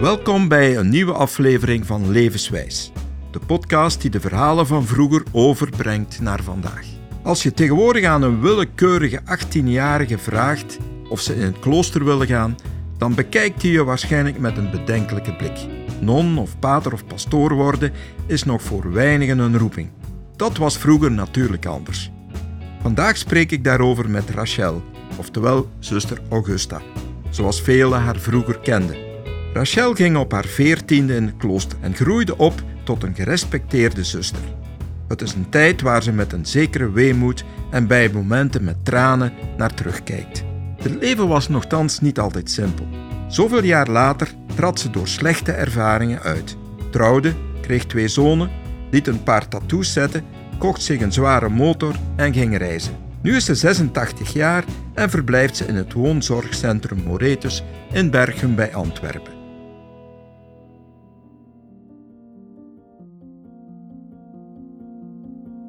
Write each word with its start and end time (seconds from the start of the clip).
Welkom 0.00 0.48
bij 0.48 0.76
een 0.76 0.88
nieuwe 0.88 1.12
aflevering 1.12 1.86
van 1.86 2.10
Levenswijs. 2.10 2.92
De 3.30 3.38
podcast 3.46 4.00
die 4.00 4.10
de 4.10 4.20
verhalen 4.20 4.66
van 4.66 4.84
vroeger 4.84 5.22
overbrengt 5.32 6.20
naar 6.20 6.42
vandaag. 6.42 6.86
Als 7.22 7.42
je 7.42 7.52
tegenwoordig 7.52 8.04
aan 8.04 8.22
een 8.22 8.40
willekeurige 8.40 9.20
18-jarige 9.20 10.18
vraagt 10.18 10.78
of 11.08 11.20
ze 11.20 11.34
in 11.34 11.42
het 11.42 11.58
klooster 11.58 12.04
willen 12.04 12.26
gaan, 12.26 12.56
dan 12.98 13.14
bekijkt 13.14 13.62
hij 13.62 13.70
je 13.70 13.84
waarschijnlijk 13.84 14.38
met 14.38 14.56
een 14.56 14.70
bedenkelijke 14.70 15.36
blik. 15.36 15.66
Non 16.00 16.38
of 16.38 16.58
pater 16.58 16.92
of 16.92 17.06
pastoor 17.06 17.54
worden 17.54 17.92
is 18.26 18.44
nog 18.44 18.62
voor 18.62 18.92
weinigen 18.92 19.38
een 19.38 19.58
roeping. 19.58 19.90
Dat 20.36 20.56
was 20.56 20.78
vroeger 20.78 21.10
natuurlijk 21.10 21.66
anders. 21.66 22.10
Vandaag 22.82 23.16
spreek 23.16 23.50
ik 23.50 23.64
daarover 23.64 24.10
met 24.10 24.30
Rachel, 24.30 24.82
oftewel 25.16 25.68
zuster 25.78 26.20
Augusta, 26.28 26.80
zoals 27.30 27.62
velen 27.62 28.00
haar 28.00 28.16
vroeger 28.16 28.58
kenden. 28.58 29.07
Rachel 29.52 29.94
ging 29.94 30.16
op 30.16 30.32
haar 30.32 30.44
veertiende 30.44 31.14
in 31.14 31.24
het 31.24 31.36
klooster 31.36 31.78
en 31.80 31.94
groeide 31.94 32.36
op 32.36 32.62
tot 32.84 33.02
een 33.02 33.14
gerespecteerde 33.14 34.04
zuster. 34.04 34.42
Het 35.08 35.22
is 35.22 35.34
een 35.34 35.48
tijd 35.48 35.80
waar 35.80 36.02
ze 36.02 36.12
met 36.12 36.32
een 36.32 36.46
zekere 36.46 36.90
weemoed 36.90 37.44
en 37.70 37.86
bij 37.86 38.10
momenten 38.12 38.64
met 38.64 38.84
tranen 38.84 39.32
naar 39.56 39.74
terugkijkt. 39.74 40.44
Het 40.76 40.94
leven 41.00 41.28
was 41.28 41.48
nogthans 41.48 42.00
niet 42.00 42.18
altijd 42.18 42.50
simpel. 42.50 42.86
Zoveel 43.28 43.64
jaar 43.64 43.88
later 43.88 44.28
trad 44.54 44.80
ze 44.80 44.90
door 44.90 45.08
slechte 45.08 45.52
ervaringen 45.52 46.20
uit. 46.20 46.56
Trouwde, 46.90 47.34
kreeg 47.60 47.84
twee 47.86 48.08
zonen, 48.08 48.50
liet 48.90 49.06
een 49.06 49.22
paar 49.22 49.48
tattoos 49.48 49.92
zetten, 49.92 50.24
kocht 50.58 50.82
zich 50.82 51.00
een 51.00 51.12
zware 51.12 51.48
motor 51.48 51.94
en 52.16 52.32
ging 52.32 52.56
reizen. 52.56 52.96
Nu 53.22 53.36
is 53.36 53.44
ze 53.44 53.54
86 53.54 54.32
jaar 54.32 54.64
en 54.94 55.10
verblijft 55.10 55.56
ze 55.56 55.64
in 55.64 55.74
het 55.74 55.92
woonzorgcentrum 55.92 57.02
Moretus 57.02 57.64
in 57.92 58.10
Berchem 58.10 58.54
bij 58.54 58.74
Antwerpen. 58.74 59.37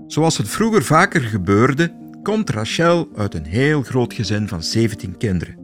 Zoals 0.09 0.37
het 0.37 0.49
vroeger 0.49 0.83
vaker 0.83 1.21
gebeurde, 1.21 1.91
komt 2.23 2.49
Rachel 2.49 3.09
uit 3.15 3.33
een 3.33 3.45
heel 3.45 3.81
groot 3.81 4.13
gezin 4.13 4.47
van 4.47 4.63
17 4.63 5.17
kinderen. 5.17 5.55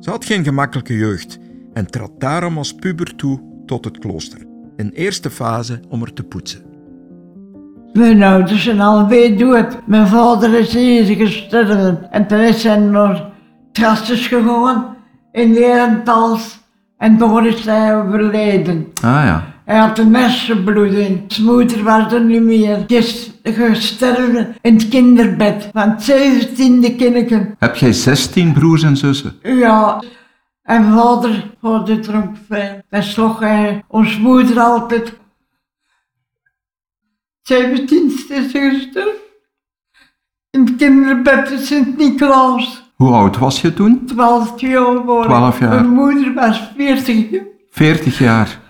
Ze 0.00 0.10
had 0.10 0.24
geen 0.24 0.44
gemakkelijke 0.44 0.96
jeugd 0.96 1.38
en 1.72 1.86
trad 1.86 2.10
daarom 2.18 2.58
als 2.58 2.74
puber 2.74 3.16
toe 3.16 3.40
tot 3.66 3.84
het 3.84 3.98
klooster, 3.98 4.38
in 4.76 4.90
eerste 4.94 5.30
fase 5.30 5.80
om 5.88 6.02
er 6.02 6.12
te 6.12 6.22
poetsen. 6.22 6.62
Mijn 7.92 8.22
ouders 8.22 8.64
zijn 8.64 8.80
alweer 8.80 9.38
dood. 9.38 9.86
Mijn 9.86 10.06
vader 10.06 10.54
is 10.54 10.72
hier 10.72 11.16
gestorven 11.16 12.12
en 12.12 12.26
toen 12.26 12.40
is 12.40 12.62
hij 12.62 12.78
naar 12.78 13.30
Trastes 13.72 14.26
gegaan 14.26 14.96
in 15.32 15.54
Herentals 15.54 16.58
en 16.98 17.18
daar 17.18 17.46
is 17.46 17.64
hij 17.64 17.96
overleden. 17.96 18.86
Ah 19.02 19.24
ja. 19.24 19.44
Hij 19.68 19.78
had 19.78 19.98
een 19.98 20.14
hersenbloeding. 20.14 21.24
Zijn 21.32 21.46
moeder 21.46 21.82
was 21.82 22.12
er 22.12 22.24
niet 22.24 22.42
meer. 22.42 22.86
Die 22.86 22.96
is 22.98 23.30
gestorven 23.42 24.56
in 24.62 24.74
het 24.74 24.88
kinderbed 24.88 25.68
van 25.72 25.90
het 25.90 26.02
zeventiende 26.02 26.96
kindje. 26.96 27.54
Heb 27.58 27.76
jij 27.76 27.92
16 27.92 28.52
broers 28.52 28.82
en 28.82 28.96
zussen? 28.96 29.38
Ja, 29.42 30.02
en 30.62 30.92
vader, 30.92 31.50
vader 31.60 32.00
dronk 32.00 32.36
veel. 32.48 32.82
Daar 32.88 33.02
sloeg 33.02 33.40
hij 33.40 33.84
ons 33.88 34.18
moeder 34.18 34.60
altijd. 34.60 35.12
Zeventiende 37.42 38.14
is 38.14 38.52
gestorven. 38.52 39.12
In 40.50 40.60
het 40.60 40.76
kinderbed 40.76 41.50
in 41.50 41.58
Sint-Nicolaas. 41.58 42.90
Hoe 42.96 43.12
oud 43.12 43.38
was 43.38 43.60
je 43.60 43.74
toen? 43.74 44.04
Twaalf 44.06 44.60
jaar 44.60 44.96
geworden. 44.96 45.30
12 45.30 45.58
jaar. 45.58 45.74
Mijn 45.74 45.88
moeder 45.88 46.34
was 46.34 46.70
veertig. 46.76 47.26
40 47.70 48.18
jaar. 48.18 48.66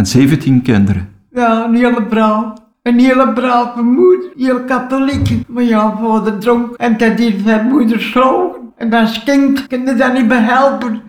En 0.00 0.06
17 0.06 0.62
kinderen. 0.62 1.08
Ja, 1.30 1.64
een 1.64 1.74
hele 1.74 2.02
braaf. 2.02 2.52
Een 2.82 2.98
hele 2.98 3.32
brave 3.32 3.82
moeder, 3.82 4.30
heel 4.36 4.64
katholiek. 4.64 5.48
Maar 5.48 5.62
ja, 5.62 5.96
vader 6.00 6.38
dronk 6.38 6.74
en 6.76 6.96
dat 6.96 7.18
heeft 7.18 7.44
mijn 7.44 7.66
moeder 7.66 8.00
slogen. 8.00 8.72
En 8.76 8.92
als 8.92 9.22
kind 9.22 9.66
kon 9.66 9.86
je 9.86 9.94
dat 9.94 10.12
niet 10.12 10.28
behelpen. 10.28 11.02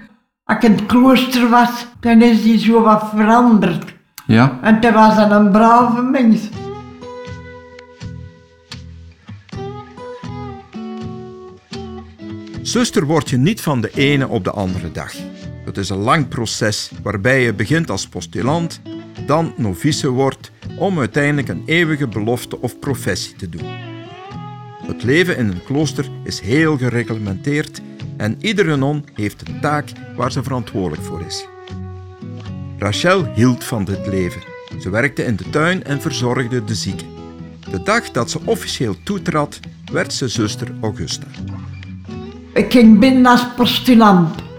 Als 0.44 0.58
ik 0.58 0.64
in 0.64 0.72
het 0.72 0.86
klooster 0.86 1.50
was, 1.50 1.88
dan 2.00 2.22
is 2.22 2.44
die 2.44 2.60
zo 2.60 2.82
wat 2.82 3.10
veranderd. 3.16 3.94
Ja? 4.26 4.58
En 4.62 4.80
dat 4.80 4.94
was 4.94 5.16
dan 5.16 5.32
een 5.32 5.52
brave 5.52 6.02
mens. 6.02 6.50
Zuster 12.62 13.06
word 13.06 13.30
je 13.30 13.38
niet 13.38 13.62
van 13.62 13.82
de 13.82 13.92
ene 13.96 14.28
op 14.28 14.44
de 14.44 14.52
andere 14.52 14.92
dag. 14.92 15.14
Het 15.72 15.80
is 15.80 15.90
een 15.90 15.98
lang 15.98 16.28
proces 16.28 16.92
waarbij 17.04 17.42
je 17.44 17.54
begint 17.54 17.90
als 17.90 18.08
postulant, 18.08 18.82
dan 19.26 19.54
novice 19.58 20.10
wordt 20.10 20.52
om 20.78 21.00
uiteindelijk 21.00 21.48
een 21.48 21.64
eeuwige 21.66 22.08
belofte 22.08 22.62
of 22.62 22.80
professie 22.80 23.36
te 23.36 23.50
doen. 23.50 23.66
Het 24.88 25.04
leven 25.04 25.38
in 25.38 25.48
een 25.48 25.64
klooster 25.64 26.10
is 26.24 26.40
heel 26.40 26.78
gereglementeerd 26.78 27.82
en 28.18 28.38
iedere 28.40 28.76
non 28.76 29.06
heeft 29.14 29.48
een 29.48 29.62
taak 29.62 29.90
waar 30.16 30.32
ze 30.32 30.44
verantwoordelijk 30.44 31.02
voor 31.02 31.22
is. 31.28 31.46
Rachel 32.78 33.26
hield 33.34 33.64
van 33.64 33.86
dit 33.86 34.08
leven. 34.08 34.42
Ze 34.80 34.90
werkte 34.90 35.24
in 35.24 35.36
de 35.36 35.50
tuin 35.50 35.84
en 35.84 36.02
verzorgde 36.02 36.64
de 36.64 36.76
zieken. 36.76 37.08
De 37.70 37.84
dag 37.84 38.12
dat 38.12 38.32
ze 38.32 38.40
officieel 38.46 38.96
toetrad, 39.04 39.60
werd 39.92 40.14
ze 40.14 40.28
zuster 40.28 40.68
Augusta. 40.82 41.28
Ik 42.54 42.72
ging 42.72 43.00
binnen 43.00 43.26
als 43.26 43.48
postulant. 43.56 44.50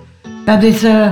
Dat 0.44 0.62
is 0.62 0.82
eh, 0.82 1.06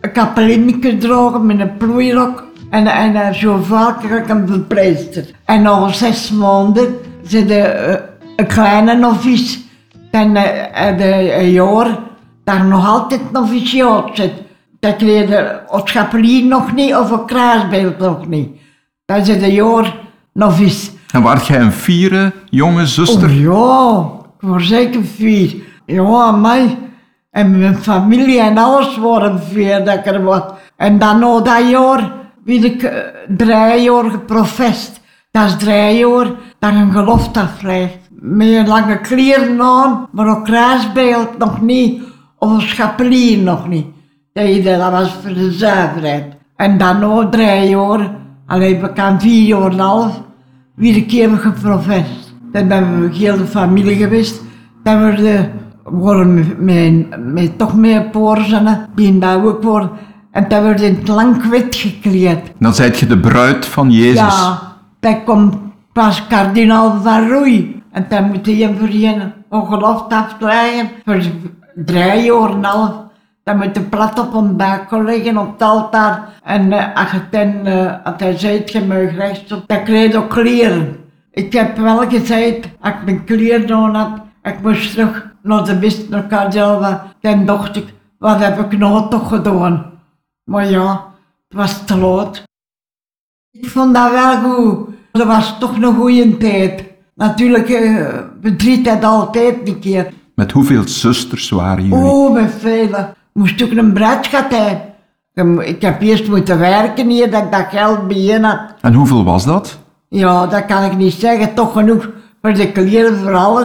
een 0.00 0.12
kapellinnetje 0.12 0.96
dragen 0.96 1.46
met 1.46 1.60
een 1.60 1.76
plooirok 1.76 2.44
en, 2.70 2.86
en 2.86 3.12
uh, 3.14 3.30
zo 3.32 3.62
vaak 3.62 4.02
een 4.28 4.48
verpleegster. 4.48 5.30
En 5.44 5.62
na 5.62 5.92
zes 5.92 6.30
maanden 6.30 6.94
zit 7.22 7.48
de, 7.48 7.58
eh, 7.58 8.00
een 8.36 8.46
kleine 8.46 8.94
novice. 8.94 9.58
Dan 10.10 10.36
uh, 10.36 10.42
de, 10.98 11.48
jaar 11.52 11.98
dat 12.44 12.62
nog 12.62 12.86
altijd 12.86 13.32
noviciaat 13.32 14.10
zit. 14.12 14.32
Dat 14.80 15.00
leerde 15.00 15.66
als 15.66 15.90
schapelier 15.90 16.44
nog 16.44 16.74
niet 16.74 16.94
of 16.94 17.10
een 17.10 17.24
kruisbeeld 17.24 17.98
nog 17.98 18.26
niet. 18.26 18.48
Dat 19.04 19.28
is 19.28 19.42
een 19.42 19.52
jaar 19.52 19.94
novice. 20.32 20.90
En 21.12 21.22
waart 21.22 21.46
jij 21.46 21.60
een 21.60 21.72
vierde 21.72 22.32
jonge 22.50 22.86
zuster? 22.86 23.28
Oh 23.28 23.36
ja, 23.38 24.10
ik 24.40 24.48
was 24.48 24.66
zeker 24.66 25.04
vier. 25.04 25.54
Ja, 25.86 26.30
mij. 26.30 26.76
En 27.32 27.58
mijn 27.58 27.76
familie 27.76 28.40
en 28.40 28.58
alles 28.58 28.96
waren 28.96 29.40
vier 29.42 29.84
dat 29.84 30.06
ik. 30.06 30.44
En 30.76 30.98
dan 30.98 31.18
na 31.18 31.40
dat 31.40 31.70
jaar 31.70 32.12
werd 32.44 32.64
ik 32.64 32.82
eh, 32.82 32.98
drie 33.36 33.82
jaar 33.82 34.10
geprofest. 34.10 35.00
Dat 35.30 35.44
is 35.44 35.56
drie 35.56 35.96
jaar 35.96 36.26
dat 36.58 36.72
je 36.72 36.78
een 36.78 36.92
gelofte 36.92 37.40
aflegt. 37.40 37.98
Met 38.10 38.68
lange 38.68 39.00
kleren 39.00 39.60
aan, 39.60 40.08
maar 40.10 40.26
een 40.26 40.42
kruisbeeld 40.42 41.38
nog 41.38 41.60
niet. 41.60 42.02
Of 42.38 42.50
een 42.50 42.60
schapelier 42.60 43.38
nog 43.38 43.68
niet. 43.68 43.86
Dat 44.32 44.90
was 44.90 45.12
voor 45.22 45.34
de 45.34 45.52
zuiverheid. 45.52 46.24
En 46.56 46.78
dan 46.78 46.98
na 46.98 47.28
drie 47.28 47.68
jaar, 47.68 48.10
alleen 48.46 48.84
ik 48.84 48.98
aan 48.98 49.20
vier 49.20 49.46
jaar 49.46 49.62
en 49.62 49.72
een 49.72 49.78
half, 49.78 50.20
weer 50.74 50.96
een 50.96 51.06
keer 51.06 51.28
geprofest. 51.28 52.34
Dan 52.52 52.68
ben 52.68 53.00
we 53.00 53.14
heel 53.16 53.36
de 53.36 53.46
familie 53.46 53.96
geweest. 53.96 54.42
Dan 54.82 55.00
werden 55.00 55.52
worden 55.84 56.56
met, 56.58 57.32
met 57.32 57.58
toch 57.58 57.76
meer 57.76 58.02
poren 58.02 58.88
die 58.94 59.12
bouwen 59.12 59.60
worden. 59.60 59.90
En 60.30 60.48
dan 60.48 60.62
wordt 60.62 60.80
in 60.80 60.94
het 60.94 61.08
lang 61.08 61.48
wit 61.48 61.74
gekleed. 61.74 62.52
Dan 62.58 62.74
zijt 62.74 62.98
je 62.98 63.06
de 63.06 63.18
bruid 63.18 63.66
van 63.66 63.90
Jezus. 63.90 64.16
Ja, 64.16 64.58
dan 65.00 65.24
komt 65.24 65.56
pas 65.92 66.26
kardinaal 66.26 67.00
van 67.02 67.28
Roei. 67.28 67.82
En 67.92 68.06
dan 68.08 68.24
moet 68.24 68.46
hij 68.46 68.74
voor 68.78 68.90
je 68.90 69.30
ongelooflijk 69.48 70.12
afleggen 70.12 70.88
voor 71.04 71.22
drie 71.74 72.22
jaar 72.22 72.50
en 72.50 72.64
half. 72.64 72.92
Dan 73.44 73.56
moet 73.56 73.76
je 73.76 73.80
plat 73.80 74.18
op 74.18 74.34
een 74.34 74.56
buik 74.56 74.90
liggen 74.90 75.38
op 75.38 75.52
het 75.52 75.62
altaar. 75.62 76.28
En 76.44 76.66
uh, 76.66 76.96
als, 76.96 77.10
je 77.10 77.28
ten, 77.30 77.60
uh, 77.64 77.92
als 78.04 78.14
hij 78.16 78.38
zei, 78.38 78.62
je 78.66 78.84
mag 78.86 79.16
rechts 79.16 79.52
op, 79.52 79.62
dan 79.66 79.84
krijg 79.84 80.12
je 80.12 80.18
ook 80.18 80.30
kleren. 80.30 80.96
Ik 81.30 81.52
heb 81.52 81.76
wel 81.76 82.08
gezegd, 82.08 82.68
als 82.80 82.92
ik 82.92 83.04
mijn 83.04 83.24
kleren 83.24 83.76
aan 83.76 83.94
had, 83.94 84.10
ik 84.42 84.62
moest 84.62 84.92
terug 84.92 85.31
naar 85.42 85.64
de 85.64 85.74
mist, 85.74 86.08
naar 86.08 86.26
Kajalva. 86.26 87.06
Dan 87.20 87.46
dacht 87.46 87.76
ik, 87.76 87.94
wat 88.18 88.40
heb 88.40 88.58
ik 88.58 88.78
nou 88.78 89.10
toch 89.10 89.28
gedaan? 89.28 89.90
Maar 90.44 90.70
ja, 90.70 91.04
het 91.48 91.58
was 91.58 91.84
te 91.84 91.96
laat. 91.96 92.42
Ik 93.50 93.68
vond 93.68 93.94
dat 93.94 94.10
wel 94.10 94.36
goed. 94.36 94.88
Dat 95.12 95.26
was 95.26 95.58
toch 95.58 95.76
een 95.76 95.94
goede 95.94 96.36
tijd. 96.36 96.84
Natuurlijk, 97.14 97.68
uh, 97.68 98.08
verdriet 98.42 98.88
het 98.88 99.04
altijd 99.04 99.68
een 99.68 99.78
keer. 99.78 100.12
Met 100.34 100.52
hoeveel 100.52 100.88
zusters 100.88 101.50
waren 101.50 101.88
jullie? 101.88 102.04
Oh, 102.04 102.32
met 102.32 102.54
vele. 102.58 103.14
Moest 103.32 103.62
ook 103.62 103.70
een 103.70 103.92
bruidschat 103.92 104.44
hebben. 104.50 105.68
Ik 105.68 105.82
heb 105.82 106.00
eerst 106.00 106.28
moeten 106.28 106.58
werken 106.58 107.08
hier, 107.08 107.30
dat 107.30 107.42
ik 107.42 107.52
dat 107.52 107.66
geld 107.70 108.08
bijeen 108.08 108.44
had. 108.44 108.60
En 108.80 108.94
hoeveel 108.94 109.24
was 109.24 109.44
dat? 109.44 109.78
Ja, 110.08 110.46
dat 110.46 110.66
kan 110.66 110.84
ik 110.84 110.96
niet 110.96 111.12
zeggen. 111.12 111.54
Toch 111.54 111.72
genoeg 111.72 112.08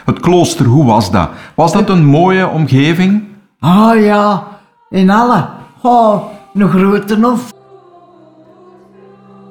Het 0.05 0.19
klooster, 0.19 0.65
hoe 0.65 0.85
was 0.85 1.11
dat? 1.11 1.29
Was 1.55 1.73
dat 1.73 1.89
een 1.89 2.05
mooie 2.05 2.47
omgeving? 2.47 3.23
Ah 3.59 4.03
ja, 4.03 4.47
in 4.89 5.09
alle. 5.09 5.49
Oh, 5.81 6.23
een 6.53 6.69
grote 6.69 7.19
hof. 7.21 7.53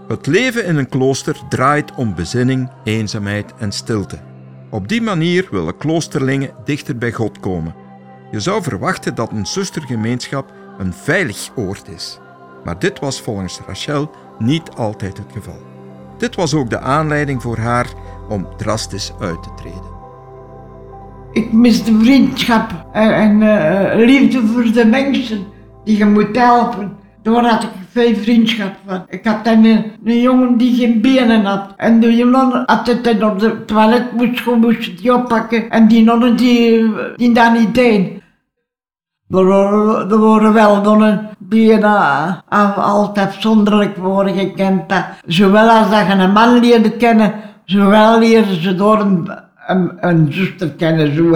Het 0.08 0.26
leven 0.26 0.64
in 0.64 0.76
een 0.76 0.88
klooster 0.88 1.36
draait 1.48 1.94
om 1.94 2.14
bezinning, 2.14 2.70
eenzaamheid 2.84 3.54
en 3.58 3.72
stilte. 3.72 4.18
Op 4.70 4.88
die 4.88 5.02
manier 5.02 5.48
willen 5.50 5.76
kloosterlingen 5.76 6.50
dichter 6.64 6.98
bij 6.98 7.12
God 7.12 7.40
komen. 7.40 7.74
Je 8.30 8.40
zou 8.40 8.62
verwachten 8.62 9.14
dat 9.14 9.30
een 9.30 9.46
zustergemeenschap 9.46 10.52
een 10.78 10.92
veilig 10.92 11.50
oord 11.54 11.88
is. 11.88 12.18
Maar 12.64 12.78
dit 12.78 12.98
was 12.98 13.20
volgens 13.20 13.60
Rachel 13.66 14.10
niet 14.38 14.70
altijd 14.76 15.16
het 15.16 15.32
geval. 15.32 15.62
Dit 16.18 16.34
was 16.34 16.54
ook 16.54 16.70
de 16.70 16.78
aanleiding 16.78 17.42
voor 17.42 17.58
haar 17.58 17.86
om 18.28 18.46
drastisch 18.56 19.12
uit 19.20 19.42
te 19.42 19.48
treden. 19.56 19.94
Ik 21.32 21.52
mis 21.52 21.84
de 21.84 21.98
vriendschap 21.98 22.70
en, 22.92 23.14
en 23.14 23.42
eh, 23.42 24.06
liefde 24.06 24.46
voor 24.46 24.72
de 24.72 24.86
mensen 24.86 25.46
die 25.84 25.96
je 25.96 26.04
moet 26.04 26.36
helpen. 26.36 26.96
Daar 27.22 27.44
had 27.44 27.62
ik 27.62 27.70
veel 27.90 28.14
vriendschap 28.14 28.74
van. 28.86 29.04
Ik 29.08 29.24
had 29.24 29.46
een, 29.46 29.92
jongen 30.04 30.56
die 30.56 30.76
geen 30.76 31.00
benen 31.00 31.44
had. 31.44 31.74
En 31.76 32.00
de 32.00 32.16
jongen 32.16 32.62
had 32.66 32.86
het 32.86 33.22
op 33.22 33.40
het 33.40 33.66
toilet 33.66 34.12
moest 34.60 34.98
die 35.02 35.14
oppakken. 35.14 35.70
En 35.70 35.88
die 35.88 36.04
nonnen 36.04 36.36
die, 36.36 36.92
die 37.16 37.32
dat 37.32 37.52
niet 37.52 37.74
deden. 37.74 38.22
Er 39.30 39.44
waren, 39.44 40.52
wel 40.52 40.80
nonnen 40.80 41.28
die 41.38 41.78
uh, 41.78 42.32
altijd 42.76 43.26
afzonderlijk 43.26 43.96
worden 43.96 44.34
gekend. 44.34 44.82
Zowel 45.26 45.68
als 45.68 45.90
dat 45.90 46.06
je 46.06 46.12
een 46.12 46.32
man 46.32 46.58
leerde 46.58 46.90
kennen, 46.90 47.32
zowel 47.66 48.18
leerden 48.18 48.62
ze 48.62 48.74
door 48.74 49.00
een, 49.00 49.30
een, 49.66 49.90
een 50.00 50.26
zuster 50.30 50.68
kennen. 50.68 51.14
Zo. 51.14 51.34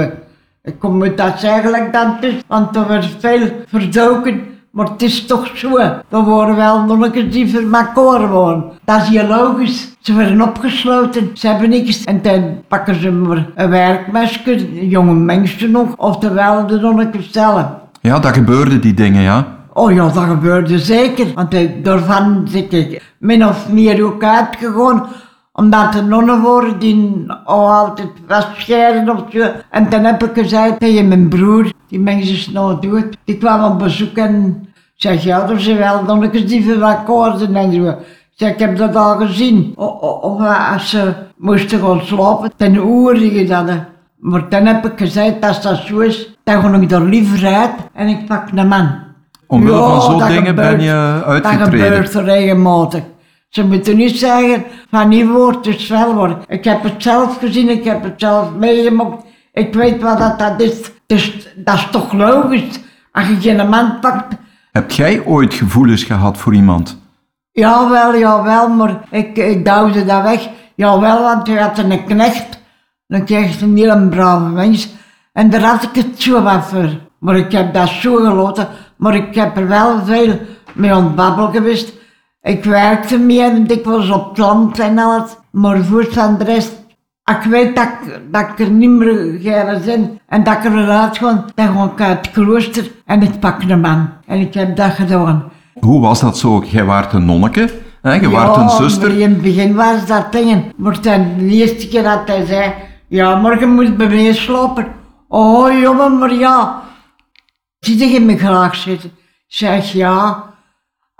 Ik 0.62 0.78
kom 0.78 1.02
uit 1.02 1.16
dat 1.16 1.42
eigenlijk 1.44 1.92
dan 1.92 2.16
dus, 2.20 2.34
want 2.46 2.76
er 2.76 2.88
werd 2.88 3.08
veel 3.18 3.48
verdoken. 3.66 4.40
Maar 4.70 4.86
het 4.88 5.02
is 5.02 5.26
toch 5.26 5.50
zo. 5.54 5.76
Er 5.78 6.02
waren 6.08 6.56
wel 6.56 6.84
nonnetjes 6.84 7.32
die 7.32 7.48
vermakoor 7.48 8.28
waren. 8.28 8.64
Dat 8.84 9.02
is 9.02 9.08
hier 9.08 9.26
logisch. 9.26 9.96
Ze 10.00 10.14
werden 10.14 10.42
opgesloten, 10.42 11.30
ze 11.34 11.46
hebben 11.48 11.68
niks. 11.68 12.04
En 12.04 12.22
dan 12.22 12.62
pakken 12.68 12.94
ze 13.00 13.10
maar 13.10 13.46
een 13.54 13.70
werkmesje, 13.70 14.88
jonge 14.88 15.14
mensen 15.14 15.70
nog, 15.70 15.96
oftewel 15.96 16.66
de 16.66 16.80
nonnetjes 16.80 17.30
zelf. 17.32 17.64
Ja, 18.00 18.18
dat 18.18 18.34
gebeurde 18.34 18.78
die 18.78 18.94
dingen, 18.94 19.22
ja. 19.22 19.46
Oh 19.72 19.92
ja, 19.92 20.04
dat 20.08 20.24
gebeurde 20.24 20.78
zeker. 20.78 21.26
Want 21.34 21.54
ik- 21.54 21.84
daarvan 21.84 22.42
zit 22.48 22.72
ik 22.72 23.02
min 23.18 23.46
of 23.46 23.68
meer 23.72 24.04
ook 24.04 24.24
uitgegaan. 24.24 25.06
Omdat 25.52 25.92
de 25.92 26.02
nonnen 26.02 26.42
waren 26.42 26.78
die 26.78 27.24
oh, 27.44 27.78
altijd 27.78 28.08
was 28.28 28.46
scheiden 28.58 29.10
of 29.10 29.22
zo. 29.32 29.46
En 29.70 29.88
dan 29.90 30.04
heb 30.04 30.24
ik 30.24 30.42
gezegd 30.42 30.80
tegen 30.80 31.08
mijn 31.08 31.28
broer, 31.28 31.72
die 31.88 32.00
mensen 32.00 32.34
is 32.34 32.50
nou 32.50 32.80
dood. 32.80 33.16
Die 33.24 33.38
kwam 33.38 33.72
op 33.72 33.78
bezoek 33.78 34.16
en 34.16 34.62
zeg 34.94 35.22
ja, 35.22 35.48
er 35.48 35.60
zijn 35.60 35.76
wel 35.78 36.02
nonnetjes 36.02 36.46
die 36.46 36.64
verwakkorden 36.64 37.56
en 37.56 37.72
zo. 37.72 37.88
Ik 37.88 37.96
zeg, 38.46 38.52
ik 38.52 38.58
heb 38.58 38.76
dat 38.76 38.96
al 38.96 39.16
gezien. 39.16 39.72
Of 39.76 40.40
als 40.72 40.90
ze 40.90 41.12
moesten 41.36 41.80
gaan 41.80 42.00
slapen, 42.04 42.50
dan 42.56 42.74
hoorde 42.76 43.34
je 43.34 43.46
dat. 43.46 43.66
Maar 44.18 44.48
dan 44.48 44.66
heb 44.66 44.86
ik 44.86 44.92
gezegd, 44.98 45.44
als 45.46 45.62
dat 45.62 45.76
zo 45.76 45.98
is, 45.98 46.34
dan 46.44 46.62
ga 46.62 46.78
ik 46.80 46.90
er 46.90 47.04
liever 47.04 47.54
uit 47.54 47.70
en 47.94 48.08
ik 48.08 48.26
pak 48.26 48.48
een 48.54 48.68
man. 48.68 48.90
Omwille 49.46 49.76
Ja, 49.76 49.84
van 49.88 50.00
zo'n 50.02 50.18
dat 50.18 50.28
dingen 50.28 50.54
ben 50.54 50.64
gebeurt. 50.64 50.82
je 50.82 51.14
Dat 51.24 51.24
uitgetreden. 51.24 51.86
gebeurt 51.86 52.14
er 52.14 52.24
regelmatig. 52.24 53.02
Ze 53.50 53.64
moeten 53.66 53.96
niet 53.96 54.18
zeggen 54.18 54.64
van 54.90 55.08
niet 55.08 55.28
woord 55.28 55.66
is 55.66 55.88
wel 55.88 56.14
worden. 56.14 56.38
Ik 56.48 56.64
heb 56.64 56.82
het 56.82 57.02
zelf 57.02 57.38
gezien, 57.38 57.68
ik 57.68 57.84
heb 57.84 58.02
het 58.02 58.14
zelf 58.16 58.54
meegemaakt. 58.54 59.24
Ik 59.52 59.74
weet 59.74 60.02
wat 60.02 60.18
dat, 60.18 60.38
dat 60.38 60.60
is. 60.60 60.90
Dus 61.06 61.48
dat 61.56 61.74
is 61.74 61.86
toch 61.90 62.12
logisch. 62.12 62.80
Als 63.12 63.26
je 63.28 63.36
geen 63.40 63.68
man 63.68 64.00
pakt, 64.00 64.34
Heb 64.72 64.90
jij 64.90 65.24
ooit 65.24 65.54
gevoelens 65.54 66.04
gehad 66.04 66.38
voor 66.38 66.54
iemand? 66.54 66.98
jawel, 67.52 68.18
jawel, 68.18 68.68
maar 68.68 69.00
ik, 69.10 69.36
ik 69.36 69.64
duwde 69.64 70.04
dat 70.04 70.22
weg. 70.22 70.48
Jawel, 70.74 71.22
want 71.22 71.46
je 71.46 71.58
had 71.58 71.78
een 71.78 72.04
knecht. 72.04 72.58
Dan 73.06 73.24
kreeg 73.24 73.58
je 73.58 73.64
een 73.64 73.76
heel 73.76 74.08
brave 74.08 74.44
mens. 74.44 74.88
En 75.32 75.50
daar 75.50 75.62
had 75.62 75.82
ik 75.82 75.94
het 75.94 76.22
zo 76.22 76.42
wat 76.42 76.64
voor. 76.64 76.88
Maar 77.18 77.36
ik 77.36 77.52
heb 77.52 77.74
dat 77.74 77.88
zo 77.88 78.14
gelaten. 78.16 78.68
Maar 78.96 79.14
ik 79.14 79.34
heb 79.34 79.56
er 79.56 79.68
wel 79.68 80.04
veel 80.04 80.38
mee 80.72 81.02
babbelen 81.02 81.52
geweest. 81.52 81.92
Ik 82.42 82.64
werkte 82.64 83.18
mee 83.18 83.42
en 83.42 83.66
dikwijls 83.66 84.10
op 84.10 84.28
het 84.28 84.38
land 84.38 84.78
en 84.78 84.98
alles. 84.98 85.36
Maar 85.50 85.84
voor 85.84 86.06
van 86.10 86.38
de 86.38 86.44
rest, 86.44 86.72
ik 87.24 87.50
weet 87.50 87.76
dat 87.76 87.84
ik, 87.84 88.20
dat 88.30 88.42
ik 88.42 88.58
er 88.58 88.70
niet 88.70 88.90
meer 88.90 89.38
gerne 89.40 89.80
zin 89.82 90.20
en 90.26 90.44
dat 90.44 90.54
ik 90.54 90.64
eruit 90.64 91.18
ga, 91.18 91.44
dan 91.54 91.76
ga 91.76 91.84
ik 91.84 92.00
uit 92.00 92.26
het 92.26 92.30
klooster 92.30 92.90
en 93.06 93.22
ik 93.22 93.40
pak 93.40 93.62
een 93.62 93.80
man. 93.80 94.08
En 94.26 94.40
ik 94.40 94.54
heb 94.54 94.76
dat 94.76 94.90
gedaan. 94.90 95.44
Hoe 95.80 96.00
was 96.00 96.20
dat 96.20 96.38
zo? 96.38 96.62
Jij 96.66 96.84
waart 96.84 97.12
een 97.12 97.24
nonneke, 97.24 97.70
hè? 98.02 98.12
je 98.12 98.30
waart 98.30 98.56
een 98.56 98.70
zuster. 98.70 99.18
in 99.18 99.30
het 99.30 99.42
begin 99.42 99.74
was 99.74 100.06
dat 100.06 100.32
dingen. 100.32 100.72
Maar 100.76 101.02
dan 101.02 101.26
de 101.38 101.44
eerste 101.44 101.88
keer 101.88 102.02
dat 102.02 102.20
hij 102.24 102.46
zei, 102.46 102.72
ja, 103.08 103.34
morgen 103.36 103.74
moet 103.74 103.96
bij 103.96 104.08
mij 104.08 104.32
slapen. 104.32 104.86
Oh 105.28 105.80
jongen, 105.80 106.18
maar 106.18 106.34
ja. 106.34 106.82
Zie 107.78 108.12
je 108.12 108.20
me 108.20 108.38
graag 108.38 108.76
zitten? 108.76 109.08
Ik 109.08 109.14
Zeg 109.46 109.92
ja. 109.92 110.49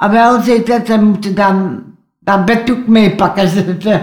En 0.00 0.10
wel, 0.10 0.40
zei 0.40 0.62
dat, 0.64 0.86
dan 0.86 1.04
moet 1.04 1.24
je 1.24 1.32
dan 1.32 1.82
dat 2.18 2.44
bed 2.44 2.70
ook 2.70 2.86
meepakken. 2.86 3.48
ze. 3.48 4.00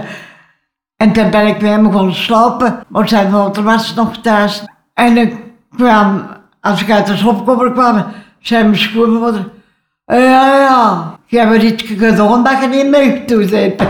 En 0.96 1.12
toen 1.12 1.30
ben 1.30 1.46
ik 1.46 1.58
bij 1.58 1.68
hem 1.68 1.92
gaan 1.92 2.14
slapen, 2.14 2.78
maar 2.88 3.08
zijn 3.08 3.30
vader 3.30 3.62
was 3.62 3.94
nog 3.94 4.16
thuis. 4.16 4.64
En 4.94 5.16
ik 5.16 5.34
kwam, 5.76 6.26
als 6.60 6.82
ik 6.82 6.90
uit 6.90 7.06
de 7.06 7.16
slaapkamer 7.16 7.72
kwam, 7.72 8.04
zei 8.40 8.62
mijn 8.64 8.76
schoonvader, 8.78 9.48
ja, 10.06 10.16
ja, 10.56 11.16
je 11.26 11.38
hebt 11.38 11.62
iets 11.62 11.82
gedaan 11.82 12.44
dat 12.44 12.62
je 12.62 12.68
niet 12.68 12.90
mee 12.90 13.24
toe 13.24 13.48
bent. 13.50 13.82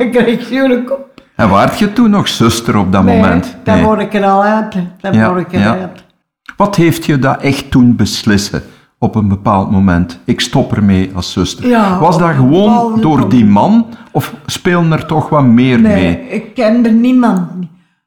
Ik 0.00 0.12
kreeg 0.12 0.46
zo'n 0.46 0.84
kop. 0.84 1.22
En 1.36 1.48
waart 1.48 1.78
je 1.78 1.92
toen 1.92 2.10
nog 2.10 2.28
zuster 2.28 2.76
op 2.76 2.92
dat 2.92 3.04
moment? 3.04 3.56
daar 3.62 3.76
Nee. 3.76 3.84
word 3.84 4.00
ik 4.00 4.14
er 4.14 4.24
al 4.24 4.42
uit. 4.42 4.74
Daar 5.00 5.14
Ja, 5.14 5.28
word 5.28 5.40
ik 5.40 5.52
er 5.52 5.60
ja. 5.60 5.70
uit. 5.78 6.04
Wat 6.56 6.76
heeft 6.76 7.04
je 7.06 7.18
dat 7.18 7.42
echt 7.42 7.70
toen 7.70 7.96
beslissen 7.96 8.62
op 9.04 9.14
een 9.14 9.28
bepaald 9.28 9.70
moment? 9.70 10.18
Ik 10.24 10.40
stop 10.40 10.72
ermee 10.76 11.10
als 11.14 11.32
zuster. 11.32 11.68
Ja, 11.68 11.98
Was 11.98 12.18
dat 12.18 12.30
gewoon 12.34 13.00
door 13.00 13.28
die 13.28 13.44
man 13.44 13.86
of 14.12 14.34
speelden 14.46 14.92
er 14.92 15.06
toch 15.06 15.28
wat 15.28 15.44
meer 15.44 15.80
Nee, 15.80 15.94
mee? 15.94 16.28
ik 16.28 16.54
kende 16.54 16.90
niemand. 16.90 17.40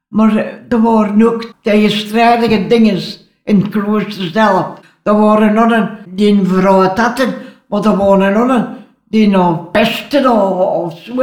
Maar 0.08 0.36
eh, 0.36 0.46
er 0.70 0.82
waren 0.82 1.28
ook 1.28 1.52
tegenstrijdige 1.62 2.68
dingen 2.68 3.00
in 3.44 3.62
het 3.62 3.70
klooster 3.70 4.30
zelf. 4.34 4.66
Er 5.04 5.18
waren 5.18 5.54
nonnen 5.54 5.90
die 6.08 6.32
een 6.32 6.46
vrouw 6.46 6.82
hadden, 6.96 7.34
maar 7.70 7.86
er 7.86 7.98
waren 7.98 8.34
nonnen 8.34 8.68
die 9.10 9.30
nog 9.30 9.72
pesten 9.72 10.32
of, 10.32 10.84
of 10.84 11.00
zo. 11.00 11.14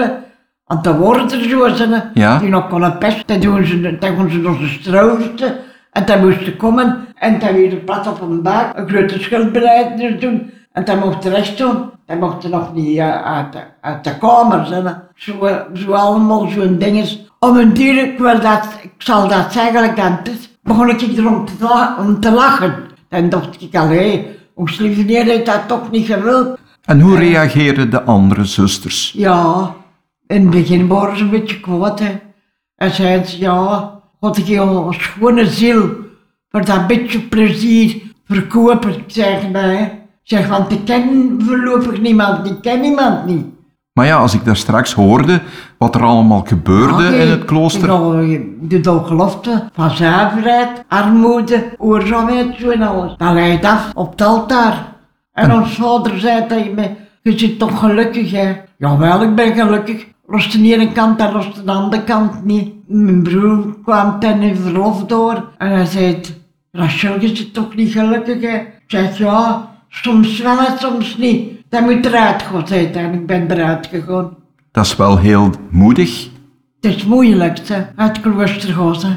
Want 0.65 0.87
er 0.87 0.99
worden 0.99 1.31
er 1.31 1.49
zo 1.49 1.69
die 2.41 2.49
nog 2.49 2.69
konden 2.69 2.99
pesten. 2.99 3.25
Dan 3.27 3.41
doen 3.41 3.65
ze, 3.67 3.99
dan 4.01 4.17
gaan 4.17 4.31
ze 4.31 4.41
door 4.43 4.59
de 4.59 4.69
stroofste. 4.69 5.61
En 5.95 6.07
dan 6.07 6.25
moesten 6.25 6.57
komen 6.57 7.07
en 7.15 7.39
dan 7.39 7.53
weer 7.53 7.77
plat 7.77 8.07
op 8.07 8.21
een 8.21 8.43
buik, 8.43 8.77
een 8.77 8.89
grote 8.89 9.19
schuldbeleid 9.19 10.21
doen. 10.21 10.51
En 10.73 10.85
dan 10.85 10.99
mocht 10.99 11.25
rest 11.25 11.59
doen. 11.59 11.91
Dan 12.07 12.19
mocht 12.19 12.45
er 12.45 12.51
nog 12.51 12.75
niet 12.75 12.99
eh, 12.99 13.23
uit, 13.23 13.53
de, 13.53 13.59
uit 13.81 14.05
de 14.05 14.19
kamer 14.19 14.67
zijn. 14.67 15.03
Zo, 15.15 15.45
eh, 15.45 15.57
zo 15.75 15.93
allemaal 15.93 16.49
zo'n 16.49 16.79
dinges. 16.79 17.27
Om 17.39 17.57
een 17.57 17.73
duur, 17.73 18.03
ik, 18.03 18.19
wil 18.19 18.41
dat, 18.41 18.79
ik 18.83 18.93
zal 18.99 19.29
dat 19.29 19.53
zeggen, 19.53 19.97
dan 19.97 20.19
dus 20.23 20.59
begon 20.63 20.89
ik 20.89 21.01
erom 21.01 21.45
te, 21.45 21.95
om 21.99 22.21
te 22.21 22.31
lachen. 22.31 22.75
Dan 23.09 23.29
dacht 23.29 23.63
ik, 23.63 23.77
allee, 23.77 24.39
ons 24.55 24.79
lieve 24.79 25.03
neer 25.03 25.25
heeft 25.25 25.47
dat 25.47 25.69
toch 25.69 25.91
niet 25.91 26.07
gewild. 26.07 26.59
En 26.85 27.01
hoe 27.01 27.19
reageerden 27.19 27.91
de 27.91 28.03
andere 28.03 28.45
zusters? 28.45 29.13
Ja, 29.17 29.75
in 30.27 30.41
het 30.41 30.51
begin 30.51 30.87
waren 30.87 31.17
ze 31.17 31.23
een 31.23 31.31
beetje 31.31 31.61
kwaad. 31.61 31.99
Hè. 31.99 32.21
En 32.77 32.91
zeiden 32.91 33.29
ze, 33.29 33.39
ja, 33.39 33.94
had 34.25 34.37
ik 34.37 34.47
jouw 34.47 34.93
schone 34.93 35.47
ziel 35.47 35.91
voor 36.49 36.65
dat 36.65 36.87
beetje 36.87 37.21
plezier 37.21 38.03
verkopen. 38.27 38.95
Zeg. 39.07 39.43
Ik 39.43 39.91
zeg, 40.23 40.49
want 40.49 40.73
ik 40.73 40.85
ken 40.85 41.37
voorlopig 41.47 42.01
niemand, 42.01 42.47
ik 42.47 42.63
ken 42.63 42.81
niemand 42.81 43.27
niet. 43.27 43.47
Maar 43.93 44.07
ja, 44.07 44.17
als 44.17 44.35
ik 44.35 44.45
daar 44.45 44.57
straks 44.57 44.93
hoorde 44.93 45.41
wat 45.79 45.95
er 45.95 46.03
allemaal 46.03 46.43
gebeurde 46.47 46.93
Oké, 47.07 47.15
in 47.15 47.29
het 47.29 47.45
klooster. 47.45 47.89
Doet 48.61 48.87
al 48.87 49.03
gelofte 49.03 49.71
van 49.73 49.91
zuiverheid, 49.91 50.85
armoede, 50.89 51.75
oorzaamheid, 51.79 52.63
en 52.63 52.83
alles. 52.83 53.15
Dat 53.17 53.33
leidt 53.33 53.65
af 53.65 53.91
op 53.95 54.11
het 54.11 54.23
altaar. 54.23 54.93
En 55.33 55.53
ons 55.53 55.75
vader 55.75 56.19
zei 56.19 56.47
tegen 56.47 56.75
me, 56.75 56.91
je 57.23 57.39
zit 57.39 57.59
toch 57.59 57.79
gelukkig 57.79 58.31
hè? 58.31 58.53
Jawel, 58.79 59.23
ik 59.23 59.35
ben 59.35 59.55
gelukkig. 59.55 60.07
Lost 60.27 60.53
de 60.53 60.75
ene 60.75 60.93
kant 60.93 61.21
en 61.21 61.33
lost 61.33 61.65
de 61.67 61.73
andere 61.73 62.05
kant 62.05 62.45
niet. 62.45 62.73
Mijn 62.87 63.23
broer 63.23 63.77
kwam 63.85 64.19
ten 64.21 64.43
in 64.43 64.57
verlof 64.57 65.05
door 65.05 65.49
en 65.59 65.71
hij 65.71 65.85
zei, 65.87 66.21
Rachel, 66.73 67.21
je 67.21 67.37
zit 67.37 67.55
toch 67.55 67.75
niet 67.75 67.93
gelukkig 67.93 68.41
hè? 68.41 68.57
Ik 68.57 68.83
zeg, 68.87 69.19
ja, 69.19 69.71
soms 69.89 70.41
wel 70.41 70.59
en 70.59 70.79
soms 70.79 71.17
niet. 71.17 71.53
Dan 71.69 71.85
moet 71.85 72.07
eruit 72.07 72.43
gaan, 72.43 72.67
zei 72.69 72.87
hij. 72.93 73.05
En 73.05 73.13
ik 73.15 73.27
ben 73.27 73.51
eruit 73.51 73.87
gegaan. 73.87 74.37
Dat 74.73 74.85
is 74.85 74.97
wel 74.97 75.19
heel 75.19 75.51
moedig. 75.71 76.29
Het 76.81 76.95
is 76.97 77.05
moeilijk, 77.05 77.59
hè, 77.69 77.83
uit 77.97 78.17
het 78.17 78.21
klooster 78.21 78.73
gaan. 78.75 79.11
hè. 79.11 79.17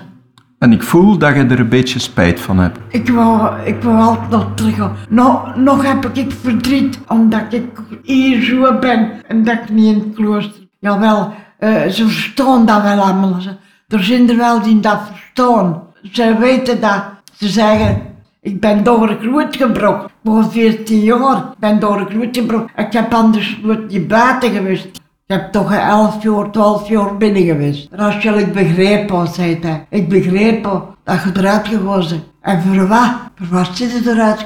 En 0.59 0.71
ik 0.71 0.83
voel 0.83 1.17
dat 1.17 1.35
je 1.35 1.43
er 1.45 1.59
een 1.59 1.69
beetje 1.69 1.99
spijt 1.99 2.39
van 2.39 2.57
hebt. 2.59 2.79
Ik 2.89 3.09
wou, 3.09 3.59
ik 3.65 3.81
wou 3.83 3.97
altijd 4.01 4.29
nog 4.29 4.47
terug. 4.55 4.91
Nog, 5.09 5.55
nog 5.55 5.83
heb 5.85 6.05
ik 6.05 6.31
verdriet 6.31 6.99
omdat 7.07 7.53
ik 7.53 7.65
hier 8.03 8.41
zo 8.43 8.79
ben 8.79 9.11
en 9.27 9.43
dat 9.43 9.53
ik 9.55 9.69
niet 9.69 9.95
in 9.95 9.99
het 10.03 10.15
klooster. 10.15 10.66
Jawel, 10.79 11.33
eh 11.57 11.87
ze 11.87 12.07
verstaan 12.07 12.65
dat 12.65 12.81
wel 12.81 12.99
allemaal. 12.99 13.39
Er 13.87 14.03
zijn 14.03 14.29
er 14.29 14.37
wel 14.37 14.61
die 14.61 14.79
dat 14.79 14.99
verstaan. 15.11 15.83
Ze 16.11 16.35
weten 16.39 16.81
dat. 16.81 17.03
Ze 17.35 17.47
zeggen, 17.47 18.01
ik 18.41 18.59
ben 18.59 18.83
door 18.83 19.09
een 19.09 19.19
gloed 19.19 19.55
gebroken. 19.55 20.09
Voor 20.23 20.43
14 20.43 20.99
jaar 20.99 21.37
ik 21.37 21.59
ben 21.59 21.79
door 21.79 21.99
een 21.99 22.09
gloed 22.09 22.37
gebroken. 22.37 22.69
Ik 22.75 22.93
heb 22.93 23.13
anders 23.13 23.59
nooit 23.63 23.91
niet 23.91 24.07
buiten 24.07 24.51
geweest. 24.51 24.85
Ik 24.85 25.35
heb 25.35 25.51
toch 25.51 25.73
11 25.73 26.23
jaar, 26.23 26.51
12 26.51 26.87
jaar 26.87 27.17
binnen 27.17 27.43
geweest. 27.43 27.87
Rachel, 27.91 28.37
ik 28.37 28.53
begreep 28.53 29.11
al, 29.11 29.27
zei 29.27 29.57
hij. 29.61 29.85
Ik 29.89 30.09
begreep 30.09 30.65
al 30.65 30.95
dat 31.03 31.23
je 31.23 31.31
eruit 31.33 31.69
bent. 31.83 32.23
En 32.41 32.61
voor 32.61 32.87
wat? 32.87 33.11
Voor 33.35 33.47
wat 33.49 33.69
zit 33.73 33.91
je 33.91 34.11
eruit? 34.11 34.45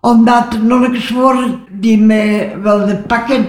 Omdat 0.00 0.54
er 0.54 0.64
nog 0.64 0.84
eens 0.84 1.10
waren 1.10 1.60
die 1.70 1.98
mij 1.98 2.56
wilden 2.62 3.02
pakken. 3.06 3.46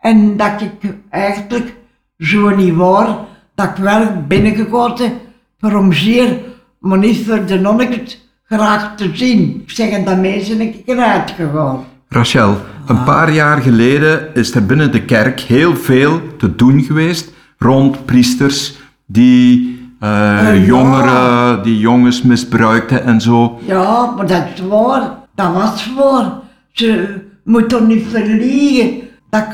En 0.00 0.36
dat 0.36 0.60
ik 0.60 0.94
eigenlijk 1.10 1.74
zo 2.18 2.56
niet 2.56 2.74
was. 2.74 3.08
Dat 3.54 3.68
ik 3.68 3.76
wel 3.76 4.24
binnengegaan 4.28 4.94
ben 4.96 5.12
voor 5.60 5.74
om 5.74 5.92
zeer, 5.92 6.38
maar 6.78 6.98
niet 6.98 7.26
voor 7.26 7.46
de 7.46 7.60
nonnetjes 7.60 8.28
graag 8.44 8.96
te 8.96 9.10
zien. 9.12 9.60
Ik 9.62 9.70
zeg, 9.70 9.90
en 9.90 10.04
daarmee 10.04 10.48
ben 10.48 10.60
ik 10.60 10.82
eruit 10.86 11.30
gegaan. 11.30 11.84
Rachel, 12.08 12.56
een 12.86 13.04
paar 13.04 13.32
jaar 13.32 13.60
geleden 13.60 14.34
is 14.34 14.54
er 14.54 14.66
binnen 14.66 14.92
de 14.92 15.04
kerk 15.04 15.40
heel 15.40 15.76
veel 15.76 16.20
te 16.38 16.54
doen 16.54 16.82
geweest 16.82 17.32
rond 17.58 18.04
priesters 18.04 18.78
die 19.06 19.78
eh, 20.00 20.08
ja. 20.08 20.54
jongeren, 20.54 21.62
die 21.62 21.78
jongens 21.78 22.22
misbruikten 22.22 23.04
en 23.04 23.20
zo. 23.20 23.58
Ja, 23.66 24.12
maar 24.16 24.26
dat 24.26 24.44
is 24.54 24.60
waar. 24.60 25.10
Dat 25.34 25.52
was 25.52 25.94
waar. 25.94 26.32
Ze 26.72 27.14
moeten 27.44 27.86
niet 27.86 28.06
verliegen. 28.10 29.00
Dat 29.30 29.46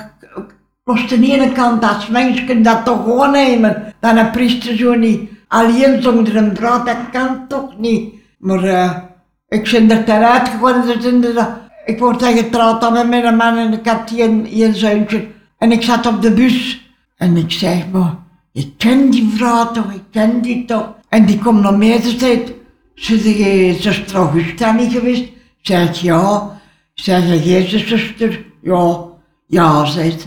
kost 0.84 1.12
aan 1.12 1.20
de 1.20 1.32
ene 1.32 1.52
kant 1.52 1.84
als 1.84 2.08
mens 2.08 2.44
kun 2.44 2.62
dat 2.62 2.84
toch 2.84 3.20
aannemen. 3.20 3.94
Dat 4.00 4.16
een 4.16 4.30
priester 4.30 4.76
zo 4.76 4.94
niet 4.94 5.20
alleen 5.48 6.02
zonder 6.02 6.36
een 6.36 6.52
brood, 6.52 6.86
dat 6.86 6.96
kan 7.12 7.44
toch 7.48 7.78
niet. 7.78 8.14
Maar 8.38 8.64
eh, 8.64 8.96
ik 9.48 9.70
ben 9.70 9.90
er 9.90 10.08
eruit 10.08 10.50
ze 11.02 11.32
er- 11.36 11.62
Ik 11.86 11.98
word 11.98 12.20
dan 12.20 12.36
getrouwd 12.36 12.80
dan 12.80 12.92
met 12.92 13.08
mijn 13.08 13.36
man 13.36 13.56
en 13.56 13.72
ik 13.72 13.86
had 13.86 14.10
hier 14.10 14.24
een, 14.24 14.46
een 14.50 14.74
zoontje. 14.74 15.26
En 15.58 15.72
ik 15.72 15.82
zat 15.82 16.06
op 16.06 16.22
de 16.22 16.30
bus. 16.32 16.88
En 17.16 17.36
ik 17.36 17.52
zeg, 17.52 17.90
maar 17.92 18.14
ik 18.52 18.72
ken 18.78 19.10
die 19.10 19.28
vrouw 19.36 19.70
toch, 19.72 19.92
ik 19.92 20.02
ken 20.10 20.40
die 20.40 20.64
toch. 20.64 20.94
En 21.08 21.24
die 21.24 21.38
komt 21.38 21.62
naar 21.62 21.78
mij 21.78 21.94
en 21.94 22.18
zegt, 22.18 22.52
Zeg 22.94 23.22
je 23.24 23.76
zuster 23.80 24.16
Augusta 24.16 24.72
niet 24.72 24.92
geweest? 24.92 25.24
Zeg 25.62 25.88
ik, 25.88 25.94
ja. 25.94 26.58
Zeg 26.94 27.26
je, 27.28 27.42
Jezus 27.50 27.86
zuster? 27.86 28.44
Ja. 28.62 28.96
Ja, 29.46 29.84
zei 29.84 30.10
ze. 30.10 30.26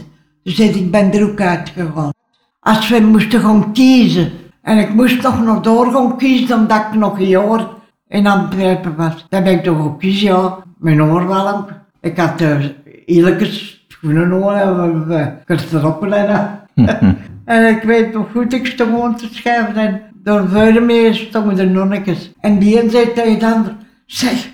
Zei, 0.56 0.70
ik 0.70 0.92
ben 0.92 1.14
er 1.14 1.30
ook 1.30 1.42
uitgegaan. 1.42 2.12
Als 2.60 2.90
we 2.90 3.00
moesten 3.00 3.40
gaan 3.40 3.74
kiezen. 3.74 4.32
En 4.62 4.78
ik 4.78 4.94
moest 4.94 5.22
nog 5.22 5.44
nog 5.44 5.62
door 5.62 5.92
gaan 5.92 6.18
kiezen, 6.18 6.58
omdat 6.58 6.86
ik 6.92 7.00
nog 7.00 7.20
een 7.20 7.28
jaar 7.28 7.68
in 8.08 8.28
Antwerpen 8.28 8.96
was. 8.96 9.26
Dan 9.30 9.44
ben 9.44 9.54
ik 9.54 9.64
toch 9.64 9.84
ook 9.84 10.00
kiezen, 10.00 10.28
ja. 10.28 10.58
Mijn 10.78 11.04
oor 11.04 11.28
wel 11.28 11.50
ook. 11.50 11.70
Ik 12.02 12.18
had 12.18 12.42
uh, 12.42 12.66
eerlijke 13.06 13.46
schoenen 13.88 14.44
aan 14.44 15.12
en 15.12 15.42
kurteroppen 15.46 16.14
en 16.14 16.66
En 17.46 17.76
ik 17.76 17.84
weet 17.84 18.14
nog 18.14 18.32
goed, 18.32 18.54
ik 18.54 18.66
stond 18.66 18.90
gewoon 18.90 19.16
te 19.16 19.28
schrijven 19.32 19.76
en 19.76 20.02
door 20.24 20.50
vuile 20.50 20.80
mee 20.80 21.14
stonden 21.14 21.56
de 21.56 21.66
nonnetjes. 21.66 22.32
En 22.40 22.60
die 22.60 22.84
een 22.84 22.90
zei 22.90 23.14
tegen 23.14 23.40
de 23.40 23.46
ander, 23.46 23.76
zeg, 24.06 24.50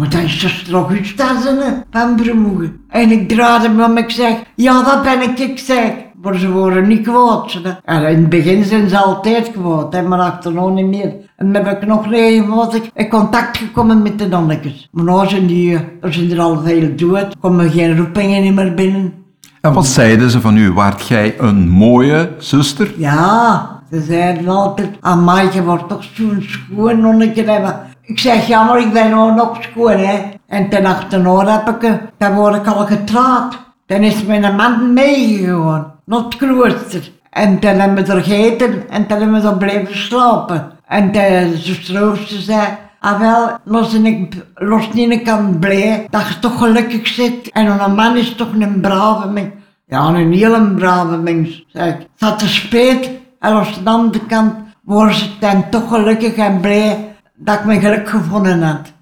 maar 0.00 0.10
dat 0.10 0.22
is 0.22 0.38
zuster 0.38 0.74
Augusta 0.74 1.40
zijn, 1.40 1.84
van 1.90 2.14
Bremoegen. 2.16 2.80
En 2.88 3.10
ik 3.10 3.28
draaide 3.28 3.68
me 3.68 3.84
om, 3.84 3.96
ik 3.96 4.10
zeg, 4.10 4.34
ja 4.54 4.82
dat 4.82 5.02
ben 5.02 5.22
ik, 5.22 5.38
ik 5.38 5.58
zeg. 5.58 5.92
Maar 6.22 6.38
ze 6.38 6.50
worden 6.50 6.88
niet 6.88 7.02
kwaad. 7.02 7.50
ze. 7.50 7.76
En 7.84 8.02
in 8.02 8.20
het 8.20 8.28
begin 8.28 8.64
zijn 8.64 8.88
ze 8.88 8.98
altijd 8.98 9.50
kwaad, 9.50 9.92
hè, 9.92 10.02
maar 10.02 10.18
achterna 10.18 10.68
niet 10.68 10.86
meer. 10.86 11.12
En 11.36 11.52
dan 11.52 11.64
heb 11.64 11.82
ik 11.82 11.88
nog 11.88 12.06
regelmatig 12.06 12.82
in 12.94 13.08
contact 13.08 13.56
gekomen 13.56 14.02
met 14.02 14.18
de 14.18 14.28
nonnetjes. 14.28 14.88
Maar 14.92 15.04
nu 15.04 15.28
zijn 15.28 15.46
die, 15.46 15.74
eh, 15.74 15.80
er 16.00 16.12
zijn 16.12 16.30
er 16.30 16.40
al 16.40 16.60
veel 16.60 16.96
dood, 16.96 17.36
komen 17.40 17.70
geen 17.70 17.96
roepingen 17.96 18.54
meer 18.54 18.74
binnen. 18.74 19.12
En 19.60 19.72
wat 19.72 19.86
zeiden 19.86 20.30
ze 20.30 20.40
van 20.40 20.56
u? 20.56 20.72
Waart 20.72 21.08
jij 21.08 21.34
een 21.38 21.68
mooie 21.68 22.30
zuster? 22.38 22.94
Ja, 22.96 23.79
ze 23.90 24.00
zeiden 24.00 24.48
altijd, 24.48 24.88
amai, 25.00 25.48
je 25.52 25.64
wordt 25.64 25.88
toch 25.88 26.04
zo'n 26.14 26.46
schoon 26.48 27.00
nonnetje 27.00 27.44
hebben. 27.44 27.80
Ik 28.02 28.18
zeg, 28.18 28.46
ja, 28.46 28.64
maar 28.64 28.80
ik 28.80 28.92
ben 28.92 29.10
nou 29.10 29.34
nog 29.34 29.62
schoon, 29.62 29.98
hè. 29.98 30.18
En 30.46 30.68
ten 30.68 30.86
achterna 30.86 31.64
heb 31.64 31.82
ik, 31.82 32.00
dan 32.18 32.34
word 32.34 32.54
ik 32.54 32.66
al 32.66 32.86
getrouwd. 32.86 33.58
Dan 33.86 34.02
is 34.02 34.24
mijn 34.24 34.56
man 34.56 34.92
meegegaan, 34.92 35.92
naar 36.04 36.20
het 36.20 36.36
klooster. 36.36 37.10
En 37.30 37.60
dan 37.60 37.74
hebben 37.78 38.04
we 38.04 38.12
er 38.12 38.22
gegeten 38.22 38.88
en 38.88 39.06
dan 39.08 39.20
hebben 39.20 39.42
we 39.42 39.48
er 39.48 39.56
blijven 39.56 39.96
slapen. 39.96 40.72
En 40.86 41.12
de 41.12 42.00
Ooster 42.00 42.40
zei, 42.40 42.66
ah 43.00 43.20
wel, 43.20 43.48
los, 43.64 43.94
en 43.94 44.06
ik, 44.06 44.34
los 44.54 44.92
niet 44.92 45.10
ik 45.10 45.24
kan 45.24 45.58
blij 45.58 46.06
dat 46.10 46.28
je 46.28 46.38
toch 46.38 46.58
gelukkig 46.58 47.06
zit. 47.06 47.50
En 47.52 47.66
een 47.66 47.94
man 47.94 48.16
is 48.16 48.34
toch 48.34 48.52
een 48.58 48.80
brave 48.80 49.28
mens. 49.28 49.48
Ja, 49.86 50.06
een 50.06 50.32
hele 50.32 50.74
brave 50.74 51.16
mens, 51.16 51.64
zeg 51.66 51.94
ik. 51.94 52.06
Dat 52.16 52.38
te 52.38 52.48
spijt. 52.48 53.10
En 53.40 53.52
aan 53.52 53.84
de 53.84 53.90
andere 53.90 54.26
kant 54.26 54.54
worden 54.82 55.14
ze 55.14 55.38
dan 55.40 55.70
toch 55.70 55.88
gelukkig 55.88 56.36
en 56.36 56.60
blij 56.60 57.16
dat 57.34 57.58
ik 57.58 57.64
mijn 57.64 57.80
geluk 57.80 58.08
gevonden 58.08 58.62
had. 58.62 58.92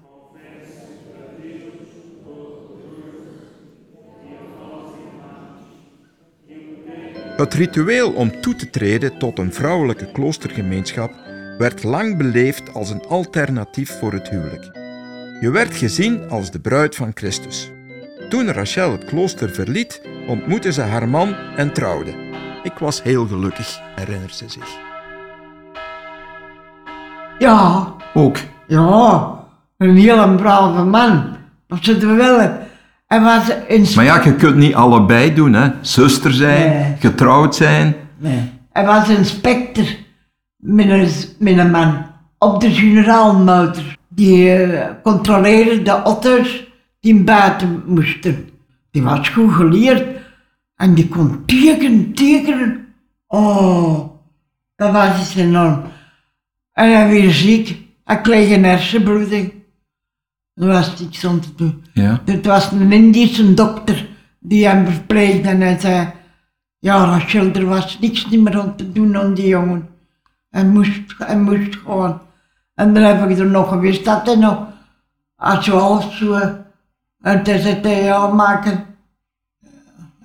Het 7.37 7.53
ritueel 7.53 8.11
om 8.11 8.41
toe 8.41 8.55
te 8.55 8.69
treden 8.69 9.17
tot 9.17 9.39
een 9.39 9.53
vrouwelijke 9.53 10.11
kloostergemeenschap 10.11 11.11
werd 11.57 11.83
lang 11.83 12.17
beleefd 12.17 12.73
als 12.73 12.89
een 12.89 13.05
alternatief 13.07 13.99
voor 13.99 14.13
het 14.13 14.29
huwelijk. 14.29 14.71
Je 15.41 15.49
werd 15.51 15.75
gezien 15.75 16.29
als 16.29 16.51
de 16.51 16.59
bruid 16.59 16.95
van 16.95 17.11
Christus. 17.13 17.71
Toen 18.29 18.51
Rachel 18.51 18.91
het 18.91 19.05
klooster 19.05 19.49
verliet, 19.49 20.01
ontmoette 20.27 20.71
ze 20.71 20.81
haar 20.81 21.09
man 21.09 21.35
en 21.55 21.73
trouwde. 21.73 22.28
Ik 22.73 22.79
was 22.79 23.03
heel 23.03 23.27
gelukkig, 23.27 23.79
herinnert 23.95 24.35
ze 24.35 24.45
zich. 24.47 24.77
Ja, 27.39 27.87
Ook. 28.13 28.37
ja, 28.67 29.29
een 29.77 29.95
hele 29.95 30.35
brave 30.35 30.83
man. 30.83 31.23
Dat 31.67 31.77
ze 31.81 31.93
er 31.95 32.15
willen. 32.15 32.59
En 33.07 33.23
was 33.23 33.43
in 33.67 33.85
Maar 33.95 34.03
ja, 34.05 34.23
je 34.23 34.35
kunt 34.35 34.55
niet 34.55 34.73
allebei 34.75 35.33
doen, 35.33 35.53
hè. 35.53 35.69
Zuster 35.81 36.33
zijn, 36.33 36.69
Nee. 36.69 36.95
getrouwd 36.99 37.55
zijn. 37.55 37.95
Nee. 38.17 38.51
Hij 38.71 38.85
was 38.85 39.09
inspector 39.09 39.85
een, 40.63 41.09
met 41.39 41.57
een 41.57 41.71
man 41.71 42.05
op 42.37 42.61
de 42.61 42.71
generaalmotor. 42.71 43.83
Die 44.09 44.53
eh, 44.53 44.87
controleerde 45.03 45.81
de 45.81 46.01
otters 46.03 46.67
die 46.99 47.23
buiten 47.23 47.83
moesten. 47.85 48.49
Die 48.91 49.03
was 49.03 49.29
goed 49.29 49.53
geleerd 49.53 50.18
en 50.79 50.93
die 50.93 51.07
kon 51.07 51.45
tekenen, 51.45 52.13
tekenen. 52.13 52.87
Oh, 53.27 54.09
dat 54.75 54.91
was 54.91 55.21
iets 55.21 55.35
enorm. 55.35 55.83
En 56.73 56.95
hij 56.95 57.21
werd 57.21 57.33
ziek. 57.33 57.87
Hij 58.03 58.21
kreeg 58.21 58.51
een 58.51 58.63
hersenbloeding. 58.63 59.53
Er 60.53 60.67
was 60.67 60.99
niks 60.99 61.25
aan 61.25 61.39
te 61.39 61.55
doen. 61.55 61.83
Ja. 61.93 62.21
Het 62.25 62.45
was 62.45 62.71
een 62.71 62.91
Indische 62.91 63.53
dokter 63.53 64.07
die 64.39 64.67
hem 64.67 64.85
verpleegde 64.87 65.49
en 65.49 65.61
hij 65.61 65.79
zei, 65.79 66.11
ja 66.79 67.05
Rachel, 67.05 67.53
er 67.53 67.65
was 67.65 67.99
niks 67.99 68.29
niet 68.29 68.41
meer 68.41 68.59
aan 68.59 68.75
te 68.75 68.91
doen 68.91 69.17
aan 69.17 69.33
die 69.33 69.47
jongen. 69.47 69.89
Hij 70.49 70.65
moest, 70.65 71.15
hij 71.17 71.37
moest 71.37 71.75
gewoon. 71.75 72.21
En 72.75 72.93
dan 72.93 73.03
heb 73.03 73.29
ik 73.29 73.37
er 73.37 73.49
nog 73.49 73.69
geweest 73.69 74.05
dat 74.05 74.25
hij 74.25 74.35
nog, 74.35 74.67
als 75.35 75.65
je 75.65 75.71
half 75.71 76.13
zo, 76.13 76.33
en 77.21 77.43
toen 77.43 77.59
zei 77.59 77.79
hij, 77.81 78.03
ja 78.03 78.27
maken, 78.27 78.88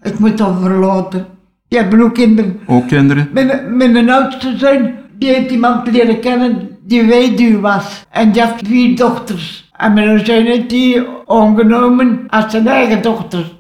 ik 0.05 0.19
moet 0.19 0.39
hem 0.39 0.59
verlaten. 0.61 1.27
Die 1.69 1.79
hebben 1.79 2.03
ook 2.03 2.15
kinderen. 2.15 2.61
Ook 2.67 2.89
kinderen? 2.89 3.29
Mijn, 3.33 3.93
mijn 3.93 4.11
oudste 4.11 4.55
zoon, 4.57 4.91
die 5.19 5.29
heeft 5.35 5.51
iemand 5.51 5.91
leren 5.91 6.21
kennen 6.21 6.69
die 6.87 7.05
weduw 7.05 7.61
was. 7.61 8.05
En 8.11 8.33
die 8.33 8.43
had 8.43 8.55
vier 8.67 8.97
dochters. 8.97 9.71
En 9.77 9.93
mijn 9.93 10.27
zoon 10.27 10.45
heeft 10.45 10.71
die 10.71 11.03
aangenomen 11.27 12.25
als 12.29 12.51
zijn 12.51 12.67
eigen 12.67 13.03
dochter. 13.03 13.53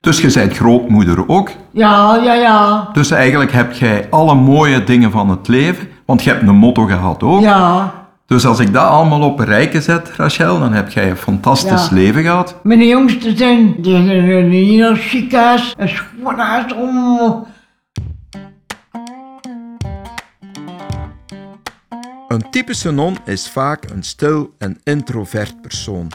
Dus 0.00 0.20
je 0.20 0.32
bent 0.32 0.56
grootmoeder 0.56 1.28
ook. 1.28 1.50
Ja, 1.72 2.20
ja, 2.22 2.34
ja. 2.34 2.88
Dus 2.92 3.10
eigenlijk 3.10 3.52
heb 3.52 3.72
jij 3.72 4.06
alle 4.10 4.34
mooie 4.34 4.84
dingen 4.84 5.10
van 5.10 5.30
het 5.30 5.48
leven, 5.48 5.88
want 6.06 6.22
je 6.22 6.30
hebt 6.30 6.48
een 6.48 6.56
motto 6.56 6.84
gehad 6.84 7.22
ook. 7.22 7.40
Ja. 7.40 7.99
Dus 8.30 8.46
als 8.46 8.58
ik 8.58 8.72
dat 8.72 8.88
allemaal 8.88 9.22
op 9.22 9.38
een 9.38 9.44
rijke 9.44 9.80
zet, 9.80 10.10
Rachel, 10.16 10.58
dan 10.58 10.72
heb 10.72 10.90
jij 10.90 11.10
een 11.10 11.16
fantastisch 11.16 11.88
Ja. 11.88 11.94
leven 11.94 12.22
gehad. 12.22 12.56
Mijn 12.62 12.86
jongste 12.86 13.36
zoon, 13.36 13.74
die 13.80 14.64
heel 14.64 14.94
chic 14.94 15.32
huis, 15.32 15.74
een 15.78 15.88
schoon 15.88 16.38
huis. 16.38 16.72
Oh. 16.72 17.46
Een 22.28 22.50
typische 22.50 22.90
non 22.90 23.16
is 23.24 23.48
vaak 23.48 23.90
een 23.90 24.02
stil 24.02 24.54
en 24.58 24.78
introvert 24.84 25.60
persoon. 25.60 26.10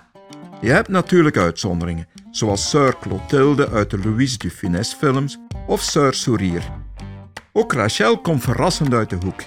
Je 0.61 0.71
hebt 0.71 0.89
natuurlijk 0.89 1.37
uitzonderingen, 1.37 2.07
zoals 2.31 2.75
Sœur 2.75 2.99
Clotilde 3.01 3.69
uit 3.69 3.89
de 3.89 3.99
Louise 4.03 4.37
de 4.37 4.51
Funès 4.51 4.93
films 4.93 5.37
of 5.67 5.81
Sœur 5.81 6.09
Sourire. 6.09 6.65
Ook 7.53 7.73
Rachel 7.73 8.17
komt 8.17 8.43
verrassend 8.43 8.93
uit 8.93 9.09
de 9.09 9.17
hoek. 9.23 9.43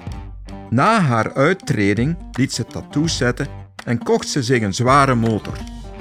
Na 0.70 1.00
haar 1.00 1.34
uittreding 1.34 2.16
liet 2.32 2.52
ze 2.52 2.66
tattoos 2.66 3.16
zetten 3.16 3.46
en 3.84 4.02
kocht 4.02 4.28
ze 4.28 4.42
zich 4.42 4.62
een 4.62 4.74
zware 4.74 5.14
motor, 5.14 5.52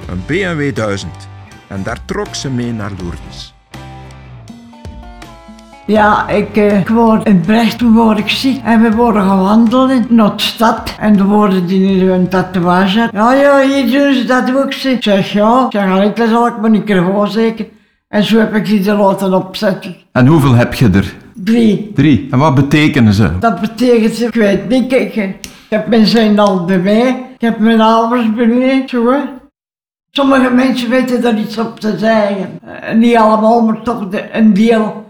een 0.10 0.22
BMW 0.26 0.76
1000. 0.76 1.12
En 1.68 1.84
daar 1.84 2.06
trok 2.06 2.36
ze 2.36 2.50
mee 2.50 2.74
naar 2.74 2.92
Lourdes. 3.02 3.56
Ja, 5.86 6.28
ik, 6.28 6.58
eh, 6.58 6.80
ik 6.80 6.90
word 6.90 7.26
in 7.28 7.42
Brecht 7.42 7.78
toen 7.78 7.94
word 7.94 8.18
ik 8.18 8.30
ziek 8.30 8.64
en 8.64 8.82
we 8.82 8.92
worden 8.92 9.22
gewandeld 9.22 10.10
naar 10.10 10.36
de 10.36 10.42
stad 10.42 10.96
en 11.00 11.18
dan 11.18 11.28
worden 11.28 11.66
die 11.66 11.80
nu 11.80 12.12
een 12.12 12.30
tatoeage. 12.30 13.10
Ja, 13.14 13.34
ja, 13.34 13.62
hier 13.62 13.92
doen 13.92 14.14
ze 14.14 14.26
dat 14.26 14.56
ook. 14.56 14.74
ze. 14.74 14.90
Ik 14.90 15.04
zeg 15.04 15.32
ja, 15.32 15.66
ik 15.66 15.72
zeg 15.72 16.14
dat 16.14 16.30
zal 16.30 16.48
ik 16.48 16.58
me 16.58 16.70
niet 16.70 16.84
gewoon 16.86 17.28
zeker. 17.28 17.68
En 18.08 18.24
zo 18.24 18.38
heb 18.40 18.56
ik 18.56 18.66
die 18.66 18.90
er 18.90 18.98
laten 18.98 19.34
opzetten. 19.34 19.96
En 20.12 20.28
hoeveel 20.28 20.54
heb 20.54 20.74
je 20.74 20.90
er? 20.90 21.14
Drie. 21.48 21.92
Drie. 21.94 22.28
En 22.32 22.40
wat 22.40 22.56
betekenen 22.56 23.14
ze? 23.14 23.40
Dat 23.40 23.62
betekent, 23.62 24.22
ik 24.22 24.34
weet 24.34 24.70
niet, 24.70 24.94
ik, 24.94 25.16
ik 25.16 25.50
heb 25.70 25.88
mijn 25.88 26.06
zijn 26.06 26.40
al 26.40 26.66
bij 26.66 26.80
mij, 26.80 27.26
ik 27.34 27.42
heb 27.42 27.60
mijn 27.60 27.82
ouders 27.82 28.34
bij 28.34 28.48
mij, 28.48 28.84
zo 28.86 29.12
hè. 29.12 29.20
Sommige 30.12 30.50
mensen 30.50 30.90
weten 30.90 31.24
er 31.24 31.38
iets 31.38 31.58
op 31.58 31.80
te 31.80 31.98
zeggen. 31.98 32.60
Eh, 32.64 32.96
niet 32.96 33.16
allemaal, 33.16 33.66
maar 33.66 33.82
toch 33.82 34.08
de, 34.08 34.36
een 34.36 34.54
deel. 34.54 35.06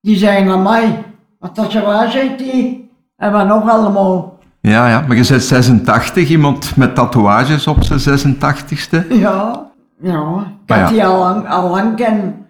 Die 0.00 0.16
zeggen 0.16 0.48
aan 0.48 0.62
mij, 0.62 1.04
wat 1.38 1.56
dat 1.56 1.72
zo 1.72 1.84
waar 1.84 2.10
zegt 2.10 2.38
die. 2.38 2.90
En 3.16 3.32
wat 3.32 3.46
nog 3.46 3.68
allemaal. 3.68 4.38
Ja, 4.60 4.88
ja, 4.88 5.00
maar 5.00 5.16
je 5.16 5.26
bent 5.28 5.42
86, 5.42 6.28
iemand 6.28 6.76
met 6.76 6.94
tatoeages 6.94 7.66
op 7.66 7.82
zijn 7.82 8.18
86ste. 8.18 9.08
Ja, 9.08 9.70
ja, 10.00 10.46
ik 10.64 10.74
heb 10.74 10.78
ja. 10.78 10.88
die 10.88 11.04
al 11.04 11.18
lang, 11.18 11.48
al 11.48 11.70
lang 11.70 11.96
kennen. 11.96 12.46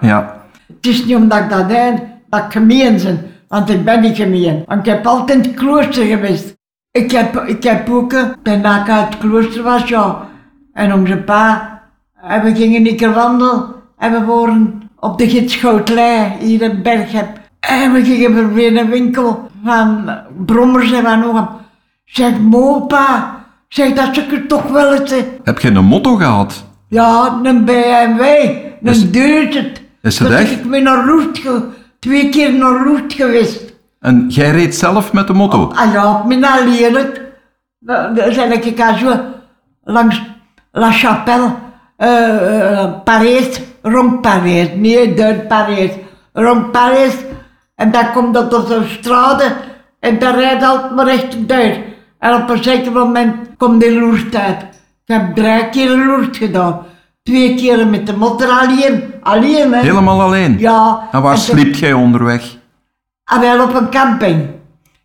Ja. 0.00 0.36
Het 0.66 0.86
is 0.86 1.04
niet 1.04 1.16
omdat 1.16 1.38
ik 1.38 1.50
dat 1.50 1.68
deed, 1.68 2.09
dat 2.30 2.44
ik 2.44 2.52
gemeen 2.52 2.96
ben. 3.02 3.20
Want 3.48 3.70
ik 3.70 3.84
ben 3.84 4.00
niet 4.00 4.16
gemeen. 4.16 4.62
Want 4.66 4.86
ik 4.86 4.92
heb 4.92 5.06
altijd 5.06 5.46
het 5.46 5.54
klooster 5.54 6.04
geweest. 6.04 6.56
Ik 6.90 7.10
heb, 7.10 7.36
ik 7.46 7.62
heb 7.62 7.88
ook, 7.90 8.12
eh, 8.12 8.24
daarna 8.42 8.80
ik 8.82 8.88
uit 8.90 9.08
het 9.08 9.18
klooster 9.18 9.62
was, 9.62 9.88
ja. 9.88 10.28
En 10.72 10.94
onze 10.94 11.16
pa, 11.16 11.80
en 12.22 12.42
we 12.42 12.54
gingen 12.54 12.86
een 12.86 12.96
keer 12.96 13.12
wandelen. 13.12 13.64
En 13.98 14.12
we 14.12 14.24
waren 14.24 14.82
op 14.98 15.18
de 15.18 15.28
Gitschoutlei, 15.30 16.32
hier 16.40 16.62
in 16.62 16.82
Berghem. 16.82 17.26
En 17.60 17.92
we 17.92 18.04
gingen 18.04 18.54
weer 18.54 18.76
een 18.76 18.90
winkel 18.90 19.48
van 19.64 20.10
brommers 20.46 20.92
en 20.92 21.02
van 21.02 21.20
nog. 21.20 21.48
Zeg, 22.04 22.38
mopa, 22.38 23.34
zeg 23.68 23.92
dat 23.92 24.14
ze 24.14 24.22
er 24.22 24.46
toch 24.46 24.62
wel 24.70 24.94
eens... 24.94 25.10
eh, 25.12 25.22
Heb 25.44 25.58
je 25.58 25.70
een 25.70 25.84
motto 25.84 26.16
gehad? 26.16 26.64
ja, 26.88 27.38
een 27.42 27.64
BMW, 27.64 28.20
een 28.82 29.12
duizend. 29.12 29.80
is 30.02 30.18
het 30.18 30.28
Dat 30.28 30.38
echt? 30.38 30.50
Ik 30.50 30.70
ben 30.70 30.82
naar 30.82 31.04
ge- 31.32 31.62
twee 32.00 32.28
keer 32.28 32.52
naar 32.54 32.84
Loert 32.84 33.12
geweest. 33.12 33.74
En 34.00 34.26
jij 34.28 34.50
reed 34.50 34.74
zelf 34.74 35.12
met 35.12 35.26
de 35.26 35.32
motto? 35.32 35.72
Ah 35.74 35.92
ja, 35.92 36.18
op 36.18 36.24
mijn 36.24 36.44
alleen. 36.44 37.18
Dan 37.78 38.14
ben 38.14 38.64
ik 38.64 38.80
al 38.80 38.96
zo 38.96 39.20
langs 39.84 40.22
La 40.72 40.90
Chapelle, 40.90 41.54
eh, 41.96 42.92
Parijs, 43.04 43.60
rond 43.82 44.20
Parijs, 44.20 44.68
niet 44.74 45.16
door 45.16 45.34
Parijs, 45.34 45.92
rond 46.32 46.70
Parijs. 46.70 47.14
En 47.74 47.90
dan 47.90 48.12
komt 48.12 48.34
dat 48.34 48.54
op 48.54 48.68
de 48.68 48.84
straat 48.86 49.54
en 50.00 50.18
dan 50.18 50.34
rijdt 50.34 50.64
altijd 50.64 50.94
maar 50.94 51.06
rechtuit. 51.06 51.80
En 52.18 52.34
op 52.34 52.50
een 52.50 52.62
zeker 52.62 52.92
moment 52.92 53.36
komt 53.56 53.80
de 53.80 54.00
Loert 54.00 54.36
uit. 54.36 54.62
Ik 55.04 55.16
heb 55.16 55.34
drie 55.34 55.68
keer 55.68 55.96
Loert 55.96 56.36
gedaan. 56.36 56.86
Twee 57.30 57.54
keer 57.54 57.86
met 57.86 58.06
de 58.06 58.16
motor 58.16 58.48
alleen, 58.48 59.14
alleen 59.22 59.72
hè. 59.72 59.80
Helemaal 59.80 60.20
alleen? 60.22 60.58
Ja. 60.58 61.08
En 61.12 61.22
waar 61.22 61.38
sliep 61.38 61.74
jij 61.74 61.92
onderweg? 61.92 62.56
Ah, 63.24 63.40
wel 63.40 63.62
op 63.64 63.74
een 63.74 63.90
camping. 63.90 64.46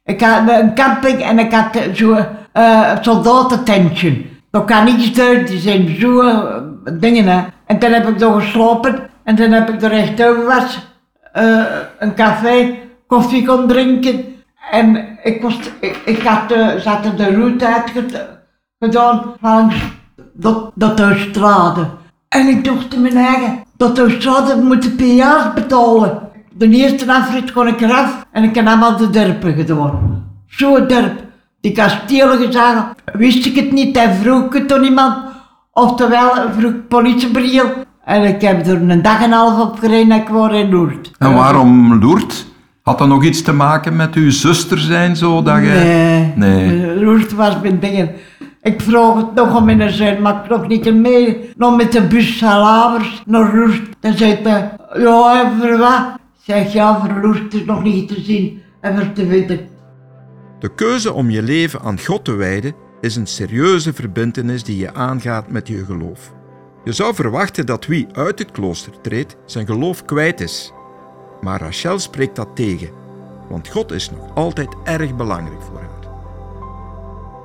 Ik 0.03 0.21
had 0.21 0.49
een 0.49 0.75
camping 0.75 1.21
en 1.21 1.39
ik 1.39 1.53
had 1.53 1.77
zo'n 1.93 2.25
uh, 2.53 2.91
soldatententje. 3.01 4.21
Dat 4.51 4.65
kan 4.65 4.85
niets 4.85 5.19
uit, 5.19 5.47
die 5.47 5.59
zijn 5.59 5.95
zo 5.99 6.21
eh, 6.21 6.61
dingen 6.99 7.27
hè. 7.27 7.43
En 7.65 7.79
toen 7.79 7.91
heb 7.91 8.07
ik 8.07 8.19
daar 8.19 8.41
geslapen 8.41 9.09
en 9.23 9.35
toen 9.35 9.51
heb 9.51 9.69
ik 9.69 9.81
er 9.81 9.91
echt 9.91 10.23
over 10.23 10.45
was. 10.45 10.87
eh, 11.33 11.63
een 11.99 12.15
café, 12.15 12.75
koffie 13.07 13.45
kon 13.45 13.67
drinken. 13.67 14.25
En 14.71 15.17
ik, 15.23 15.41
was, 15.41 15.59
ik, 15.79 16.01
ik 16.05 16.21
had, 16.21 16.51
eh, 16.51 16.67
ze 16.75 16.89
hadden 16.89 17.17
de 17.17 17.35
route 17.35 17.67
uitgedaan 17.73 19.33
langs 19.41 19.75
dat, 20.33 20.71
dat 20.75 20.99
autostrade. 20.99 21.87
En 22.35 22.47
ik 22.47 22.63
dacht 22.63 22.93
in 22.93 23.01
mijn 23.01 23.17
eigen, 23.17 23.63
dat 23.77 23.99
autostrade 23.99 24.61
moet 24.61 24.95
per 24.95 25.13
jaar 25.13 25.51
betalen. 25.53 26.19
De 26.53 26.69
eerste 26.69 27.13
afrit 27.13 27.51
kon 27.51 27.67
ik 27.67 27.81
eraf 27.81 28.25
en 28.31 28.43
ik 28.43 28.55
heb 28.55 28.67
allemaal 28.67 28.97
de 28.97 29.09
derpen 29.09 29.53
gedaan. 29.53 30.23
Zo'n 30.47 30.87
derp. 30.87 31.23
Die 31.61 31.71
kastelen 31.71 32.37
gezagen, 32.37 32.85
wist 33.13 33.45
ik 33.45 33.55
het 33.55 33.71
niet 33.71 33.97
en 33.97 34.15
vroeg 34.15 34.53
het 34.53 34.69
door 34.69 34.83
iemand. 34.83 35.15
Oftewel, 35.71 36.31
vroeg 36.57 36.73
politiebriel. 36.87 37.65
En 38.05 38.23
ik 38.23 38.41
heb 38.41 38.67
er 38.67 38.89
een 38.89 39.01
dag 39.01 39.17
en 39.17 39.23
een 39.23 39.31
half 39.31 39.59
op 39.59 39.79
gereden 39.79 40.11
en 40.11 40.21
ik 40.21 40.53
in 40.53 40.69
Loert. 40.69 41.11
En 41.17 41.33
waarom 41.33 41.99
Loert? 41.99 42.45
Had 42.83 42.97
dat 42.97 43.07
nog 43.07 43.23
iets 43.23 43.41
te 43.41 43.53
maken 43.53 43.95
met 43.95 44.13
uw 44.13 44.31
zuster 44.31 44.77
zijn, 44.77 45.15
zo 45.15 45.41
dat 45.41 45.63
jij... 45.63 45.83
Nee. 45.83 46.33
Nee. 46.35 47.03
Loert 47.03 47.33
was 47.33 47.61
mijn 47.61 47.79
dingen. 47.79 48.11
Ik 48.65 48.81
vroeg 48.81 49.15
het 49.15 49.33
nog 49.33 49.57
om 49.57 49.69
in 49.69 49.77
de 49.77 49.89
zin, 49.89 50.21
maar 50.21 50.43
ik 50.43 50.49
nog 50.49 50.67
niet 50.67 50.95
mee. 50.95 51.49
Nog 51.57 51.75
met 51.75 51.91
de 51.91 52.07
bus 52.07 52.37
Salavers 52.37 53.23
naar 53.25 53.55
Loert. 53.55 53.89
Dan 53.99 54.17
zei 54.17 54.35
hij, 54.43 54.71
ja, 54.97 55.51
voor 55.59 55.77
wat? 55.77 56.05
Zeg, 56.41 56.73
ja, 56.73 56.99
voor 56.99 57.21
Loert 57.21 57.53
is 57.53 57.65
nog 57.65 57.83
niet 57.83 58.07
te 58.07 58.21
zien 58.21 58.61
en 58.81 58.97
voor 58.97 59.13
te 59.13 59.25
weten. 59.25 59.59
De 60.59 60.75
keuze 60.75 61.13
om 61.13 61.29
je 61.29 61.41
leven 61.41 61.81
aan 61.81 61.99
God 61.99 62.25
te 62.25 62.31
wijden 62.31 62.73
is 63.01 63.15
een 63.15 63.27
serieuze 63.27 63.93
verbintenis 63.93 64.63
die 64.63 64.77
je 64.77 64.93
aangaat 64.93 65.49
met 65.49 65.67
je 65.67 65.85
geloof. 65.85 66.33
Je 66.83 66.91
zou 66.91 67.15
verwachten 67.15 67.65
dat 67.65 67.85
wie 67.85 68.07
uit 68.13 68.39
het 68.39 68.51
klooster 68.51 69.01
treedt 69.01 69.35
zijn 69.45 69.65
geloof 69.65 70.05
kwijt 70.05 70.41
is. 70.41 70.71
Maar 71.41 71.61
Rachel 71.61 71.99
spreekt 71.99 72.35
dat 72.35 72.55
tegen, 72.55 72.89
want 73.49 73.67
God 73.67 73.91
is 73.91 74.11
nog 74.11 74.35
altijd 74.35 74.75
erg 74.83 75.15
belangrijk 75.15 75.61
voor 75.61 75.77
haar. 75.77 75.93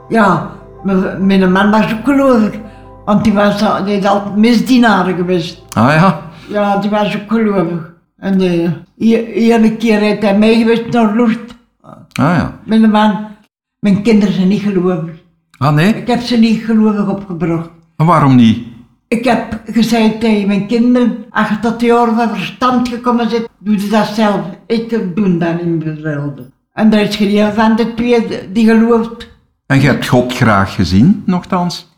Ja, 0.08 0.59
mijn 1.20 1.52
man 1.52 1.70
was 1.70 1.92
ook 1.92 2.04
gelovig. 2.04 2.50
Want 3.04 3.24
die 3.24 3.32
was 3.32 3.62
al- 3.62 3.84
die 3.84 3.96
is 3.96 4.04
altijd 4.04 4.36
misdienaar 4.36 5.04
geweest. 5.04 5.62
Ah 5.72 5.92
ja, 5.94 6.20
Ja, 6.48 6.76
die 6.76 6.90
was 6.90 7.16
ook 7.16 7.30
gelovig. 7.32 7.92
En 8.16 8.42
uh, 8.42 8.70
iedere 9.34 9.76
keer 9.76 9.98
heeft 9.98 10.22
hij 10.22 10.38
mee 10.38 10.56
geweest 10.58 10.90
naar 10.90 11.16
Loert. 11.16 11.54
ah 11.82 11.96
ja. 12.12 12.58
Mijn 12.64 12.90
man, 12.90 13.26
mijn 13.78 14.02
kinderen 14.02 14.34
zijn 14.34 14.48
niet 14.48 14.62
gelovig. 14.62 15.10
Ah 15.58 15.74
nee? 15.74 15.94
Ik 15.94 16.06
heb 16.06 16.20
ze 16.20 16.36
niet 16.36 16.64
gelovig 16.64 17.08
opgebracht. 17.08 17.68
En 17.96 18.06
waarom 18.06 18.34
niet? 18.36 18.58
Ik 19.08 19.24
heb 19.24 19.60
gezegd 19.66 20.20
tegen 20.20 20.46
mijn 20.46 20.66
kinderen, 20.66 21.24
als 21.30 21.48
je 21.48 21.58
tot 21.60 21.80
de 21.80 21.86
jaren 21.86 22.14
van 22.14 22.28
verstand 22.28 22.88
gekomen 22.88 23.30
zit, 23.30 23.48
doe 23.58 23.80
je 23.80 23.88
dat 23.88 24.06
zelf. 24.06 24.40
Ik 24.66 24.90
doe 25.16 25.36
dat 25.38 25.64
niet 25.64 25.84
hetzelfde. 25.84 26.50
En 26.72 26.92
er 26.92 27.00
is 27.00 27.16
geen 27.16 27.52
van 27.52 27.76
de 27.76 27.94
twee 27.94 28.26
die 28.52 28.66
gelooft. 28.66 29.28
En 29.70 29.80
je 29.80 29.86
hebt 29.86 30.08
God 30.08 30.32
graag 30.32 30.74
gezien, 30.74 31.22
nogthans? 31.26 31.88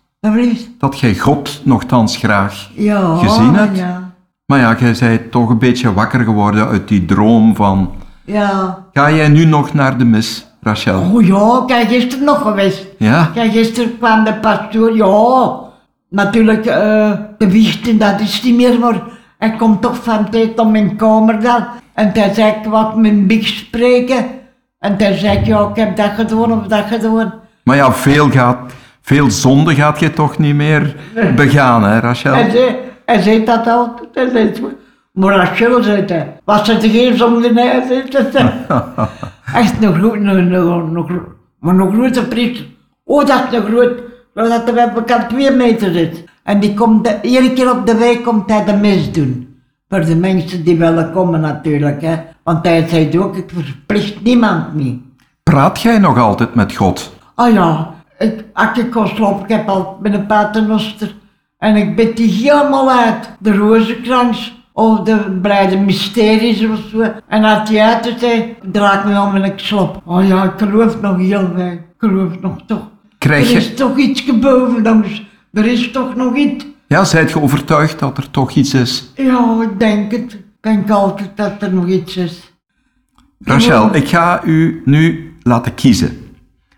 Dat 0.79 1.01
jij 1.01 1.15
God 1.15 1.61
nogthans 1.65 2.17
graag 2.17 2.71
ja, 2.75 3.17
gezien 3.17 3.55
hebt? 3.55 3.77
Ja, 3.77 4.13
Maar 4.47 4.59
ja, 4.59 4.77
jij 4.79 4.95
bent 4.99 5.31
toch 5.31 5.51
een 5.51 5.59
beetje 5.59 5.93
wakker 5.93 6.21
geworden 6.21 6.69
uit 6.69 6.89
die 6.89 7.05
droom 7.05 7.57
van... 7.57 7.91
ja. 8.25 8.79
Ga 8.93 9.11
jij 9.13 9.29
nu 9.29 9.45
nog 9.45 9.75
naar 9.75 9.99
de 9.99 10.05
mis, 10.05 10.47
Rachel? 10.61 11.01
Oh 11.01 11.27
ja, 11.27 11.63
kijk, 11.67 11.89
gisteren 11.89 12.25
nog 12.25 12.43
geweest. 12.43 12.87
Ja? 12.99 13.31
Kijk, 13.35 13.53
gisteren 13.53 13.99
kwam 13.99 14.25
de 14.25 14.35
pastoor, 14.35 14.97
ja. 14.97 15.59
Natuurlijk, 16.09 16.67
eh, 16.67 17.13
de 17.39 17.51
wichten, 17.51 17.99
dat 17.99 18.21
is 18.21 18.43
niet 18.43 18.57
meer, 18.57 18.79
maar 18.79 19.03
hij 19.39 19.57
komt 19.57 19.83
toch 19.83 20.03
van 20.03 20.31
tijd 20.31 20.59
op 20.59 20.71
mijn 20.71 20.97
kamer 20.97 21.41
dan. 21.41 21.65
En 21.95 22.11
hij 22.13 22.35
zei, 22.35 22.51
ik 22.51 22.65
wou 22.65 23.01
mijn 23.01 23.27
big 23.27 23.47
spreken. 23.47 24.25
En 24.79 24.95
hij 24.99 25.17
zei, 25.17 25.45
ja, 25.45 25.69
ik 25.69 25.77
heb 25.77 25.97
dat 25.97 26.11
gedaan 26.11 26.53
of 26.53 26.67
dat 26.67 26.85
gedaan. 26.87 27.41
Maar 27.65 27.77
ja, 27.77 27.93
veel, 27.93 28.31
gaat, 28.31 28.59
veel 29.01 29.31
zonde 29.31 29.75
gaat 29.75 30.01
je 30.01 30.11
toch 30.11 30.39
niet 30.39 30.55
meer 30.55 30.97
begaan, 31.37 31.85
hè, 31.85 31.99
Rachel? 31.99 32.33
Hij 32.33 32.51
zei, 32.51 33.23
zei 33.23 33.45
dat 33.45 33.65
zei, 34.15 34.53
maar 35.13 35.37
Rachel, 35.37 35.83
zei 35.83 36.05
hij, 36.07 36.41
was 36.45 36.69
het 36.69 36.85
geen 36.85 37.17
zonde? 37.17 37.53
Nee, 37.53 37.69
hij 37.69 37.85
zei 37.89 38.09
dat. 38.11 38.35
Echt 39.55 39.81
nog 39.81 39.97
groot, 39.97 40.19
nog, 40.19 40.37
nog, 40.37 40.91
nog, 40.91 41.11
maar 41.59 41.75
nog 41.75 41.95
grote 41.95 42.29
priester. 42.29 42.67
Oh, 43.05 43.27
dat 43.27 43.45
is 43.45 43.59
nog 43.59 43.69
groot. 43.69 44.01
Dat 44.35 44.69
er 44.69 44.75
bij 44.75 44.89
elkaar 44.95 45.29
twee 45.29 45.51
meter 45.51 45.93
zit. 45.93 46.25
En 46.43 46.61
die 46.61 46.75
komt, 46.75 47.05
de, 47.05 47.19
iedere 47.23 47.53
keer 47.53 47.71
op 47.71 47.87
de 47.87 47.97
week 47.97 48.25
komt 48.25 48.51
hij 48.51 48.65
de 48.65 48.77
mis 48.77 49.13
doen. 49.13 49.57
Voor 49.89 50.05
de 50.05 50.17
mensen 50.17 50.65
die 50.65 50.79
willen 50.79 51.13
komen 51.13 51.41
natuurlijk. 51.41 52.03
Hè. 52.03 52.17
Want 52.43 52.67
hij 52.67 52.89
zei 52.89 53.21
ook, 53.21 53.37
ik 53.37 53.51
verplicht 53.55 54.23
niemand 54.23 54.75
niet. 54.75 55.03
Praat 55.43 55.81
jij 55.81 55.99
nog 55.99 56.19
altijd 56.19 56.55
met 56.55 56.77
God? 56.77 57.13
Ah 57.35 57.53
ja, 57.53 57.95
ik, 58.19 58.45
als 58.53 58.79
ik 58.79 58.93
slapen, 58.93 59.43
ik 59.43 59.49
heb 59.49 59.69
al 59.69 59.99
met 60.03 60.15
een 60.15 60.27
paternoster. 60.27 61.15
En 61.59 61.77
ik 61.77 61.97
bid 61.97 62.17
die 62.17 62.31
helemaal 62.31 62.91
uit. 62.91 63.31
De 63.39 63.57
rozenkrans 63.57 64.63
of 64.73 65.01
de 65.01 65.39
breide 65.43 65.79
mysteries 65.79 66.67
of 66.67 66.79
zo. 66.91 67.13
En 67.29 67.45
als 67.45 67.69
die 67.69 67.83
uit 67.83 68.07
is, 68.07 68.21
hij, 68.21 68.57
me 69.05 69.21
om 69.21 69.35
en 69.35 69.45
ik 69.45 69.59
slap. 69.59 70.03
Oh 70.05 70.27
ja, 70.27 70.45
ik 70.45 70.53
geloof 70.57 71.01
nog 71.01 71.17
heel 71.17 71.53
weinig. 71.55 71.79
Ik 71.79 71.95
geloof 71.99 72.41
nog 72.41 72.57
toch. 72.67 72.89
Krijg 73.19 73.45
Er 73.47 73.51
je... 73.51 73.57
is 73.57 73.75
toch 73.75 73.97
iets 73.97 74.21
geboven 74.21 74.93
ons. 74.93 75.31
Er 75.53 75.67
is 75.67 75.91
toch 75.91 76.17
nog 76.17 76.37
iets. 76.37 76.67
Ja, 76.87 77.05
zijt 77.05 77.31
je 77.31 77.41
overtuigd 77.41 77.99
dat 77.99 78.19
er 78.19 78.31
toch 78.31 78.51
iets 78.51 78.75
is? 78.75 79.13
Ja, 79.15 79.63
ik 79.63 79.81
denk 79.81 80.13
het. 80.13 80.33
Ik 80.33 80.41
denk 80.61 80.91
altijd 80.91 81.31
dat 81.37 81.53
er 81.63 81.73
nog 81.73 81.87
iets 81.87 82.17
is. 82.17 82.53
Rachel, 83.45 83.95
ik 83.95 84.09
ga 84.09 84.45
u 84.45 84.83
nu 84.85 85.35
laten 85.43 85.75
kiezen. 85.75 86.22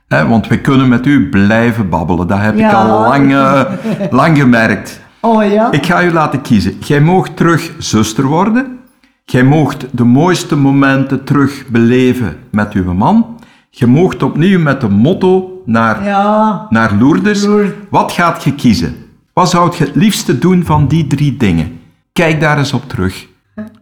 Hè, 0.09 0.27
want 0.29 0.49
we 0.49 0.61
kunnen 0.61 0.88
met 0.88 1.07
u 1.07 1.29
blijven 1.29 1.88
babbelen. 1.88 2.27
Dat 2.27 2.38
heb 2.38 2.57
ik 2.57 2.73
al 2.73 3.01
lang, 3.01 3.33
eh, 3.35 3.62
lang 4.11 4.38
gemerkt. 4.38 5.01
Oh 5.21 5.45
ja? 5.53 5.71
Ik 5.73 5.87
ga 5.87 6.03
u 6.05 6.12
laten 6.12 6.40
kiezen. 6.40 6.75
Jij 6.81 7.01
moogt 7.01 7.37
terug 7.37 7.73
zuster 7.79 8.25
worden. 8.25 8.79
Jij 9.25 9.45
moogt 9.45 9.87
de 9.90 10.05
mooiste 10.05 10.57
momenten 10.57 11.25
terug 11.25 11.67
beleven 11.69 12.37
met 12.51 12.73
uw 12.73 12.93
man. 12.95 13.38
Je 13.71 13.87
moogt 13.87 14.23
opnieuw 14.23 14.59
met 14.61 14.81
de 14.81 14.88
motto 14.88 15.62
naar, 15.67 16.05
Ja. 16.05 16.67
naar 16.71 16.93
Lourdes. 16.99 17.45
Lourdes. 17.45 17.73
Wat 17.90 18.12
gaat 18.12 18.45
je 18.45 18.55
kiezen? 18.55 18.95
Wat 19.33 19.51
zou 19.51 19.75
je 19.79 19.85
het 19.85 19.95
liefste 19.95 20.38
doen 20.38 20.64
van 20.64 20.87
die 20.88 21.07
drie 21.07 21.37
dingen? 21.37 21.81
Kijk 22.12 22.40
daar 22.40 22.59
eens 22.59 22.73
op 22.73 22.88
terug. 22.88 23.27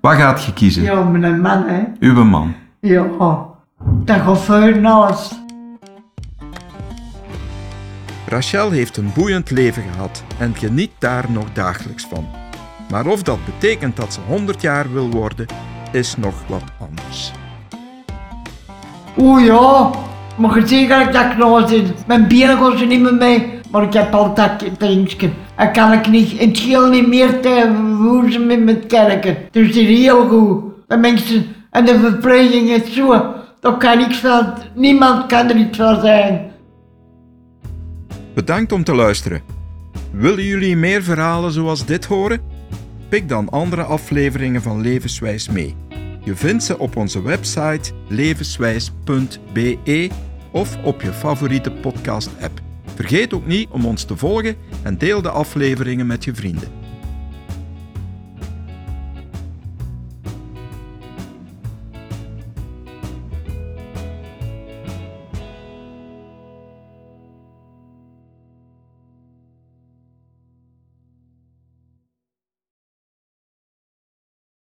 Wat 0.00 0.14
gaat 0.14 0.44
je 0.44 0.52
kiezen? 0.52 0.82
Ja, 0.82 1.02
mijn 1.02 1.40
man, 1.40 1.64
hè. 1.66 1.82
Uw 2.00 2.24
man. 2.24 2.54
Ja. 2.80 3.04
Dat 4.04 4.20
gaat 4.20 4.40
voor 4.40 4.85
alles. 4.87 5.41
Rachel 8.32 8.70
heeft 8.70 8.96
een 8.96 9.12
boeiend 9.14 9.50
leven 9.50 9.82
gehad 9.92 10.24
en 10.38 10.54
geniet 10.54 10.90
daar 10.98 11.24
nog 11.28 11.52
dagelijks 11.52 12.06
van. 12.10 12.26
Maar 12.90 13.06
of 13.06 13.22
dat 13.22 13.38
betekent 13.44 13.96
dat 13.96 14.12
ze 14.12 14.20
100 14.26 14.60
jaar 14.62 14.92
wil 14.92 15.10
worden, 15.10 15.46
is 15.90 16.16
nog 16.16 16.34
wat 16.46 16.62
anders. 16.80 17.32
Oeh 19.18 19.44
ja, 19.44 19.90
maar 20.36 20.62
ziet 20.68 20.88
dat 20.88 21.00
ik 21.00 21.12
dat 21.12 21.34
knoos 21.34 21.72
in. 21.72 21.86
Mijn 22.06 22.28
benen 22.28 22.58
gaan 22.58 22.78
ze 22.78 22.84
niet 22.84 23.00
meer 23.00 23.14
mee, 23.14 23.60
maar 23.70 23.82
ik 23.82 23.92
heb 23.92 24.14
altijd 24.14 24.78
drinkje. 24.78 25.30
En 25.56 25.72
kan 25.72 25.92
ik 25.92 26.08
niet, 26.08 26.32
in 26.32 26.48
het 26.48 26.58
geel 26.58 26.88
niet 26.88 27.08
meer 27.08 27.40
tegen 27.40 28.46
met 28.46 28.64
mijn 28.64 28.86
kerken. 28.86 29.36
Dus 29.50 29.72
die 29.72 29.88
is 29.88 29.98
heel 29.98 30.28
goed. 30.28 30.62
De 30.86 30.96
mensen 30.96 31.46
en 31.70 31.84
de 31.84 31.98
verpleging 31.98 32.70
is 32.70 32.94
zo. 32.94 33.34
Daar 33.60 33.76
kan 33.76 34.00
ik 34.00 34.14
veel, 34.14 34.52
niemand 34.74 35.26
kan 35.26 35.48
er 35.48 35.56
iets 35.56 35.78
van 35.78 36.00
zijn. 36.00 36.51
Bedankt 38.34 38.72
om 38.72 38.84
te 38.84 38.94
luisteren. 38.94 39.42
Willen 40.10 40.44
jullie 40.44 40.76
meer 40.76 41.02
verhalen 41.02 41.52
zoals 41.52 41.86
dit 41.86 42.04
horen? 42.04 42.40
Pik 43.08 43.28
dan 43.28 43.48
andere 43.48 43.82
afleveringen 43.82 44.62
van 44.62 44.80
Levenswijs 44.80 45.48
mee. 45.48 45.76
Je 46.24 46.36
vindt 46.36 46.64
ze 46.64 46.78
op 46.78 46.96
onze 46.96 47.22
website 47.22 47.92
levenswijs.be 48.08 50.10
of 50.50 50.78
op 50.84 51.02
je 51.02 51.12
favoriete 51.12 51.72
podcast-app. 51.72 52.60
Vergeet 52.94 53.34
ook 53.34 53.46
niet 53.46 53.68
om 53.70 53.86
ons 53.86 54.04
te 54.04 54.16
volgen 54.16 54.56
en 54.82 54.98
deel 54.98 55.22
de 55.22 55.30
afleveringen 55.30 56.06
met 56.06 56.24
je 56.24 56.34
vrienden. 56.34 56.81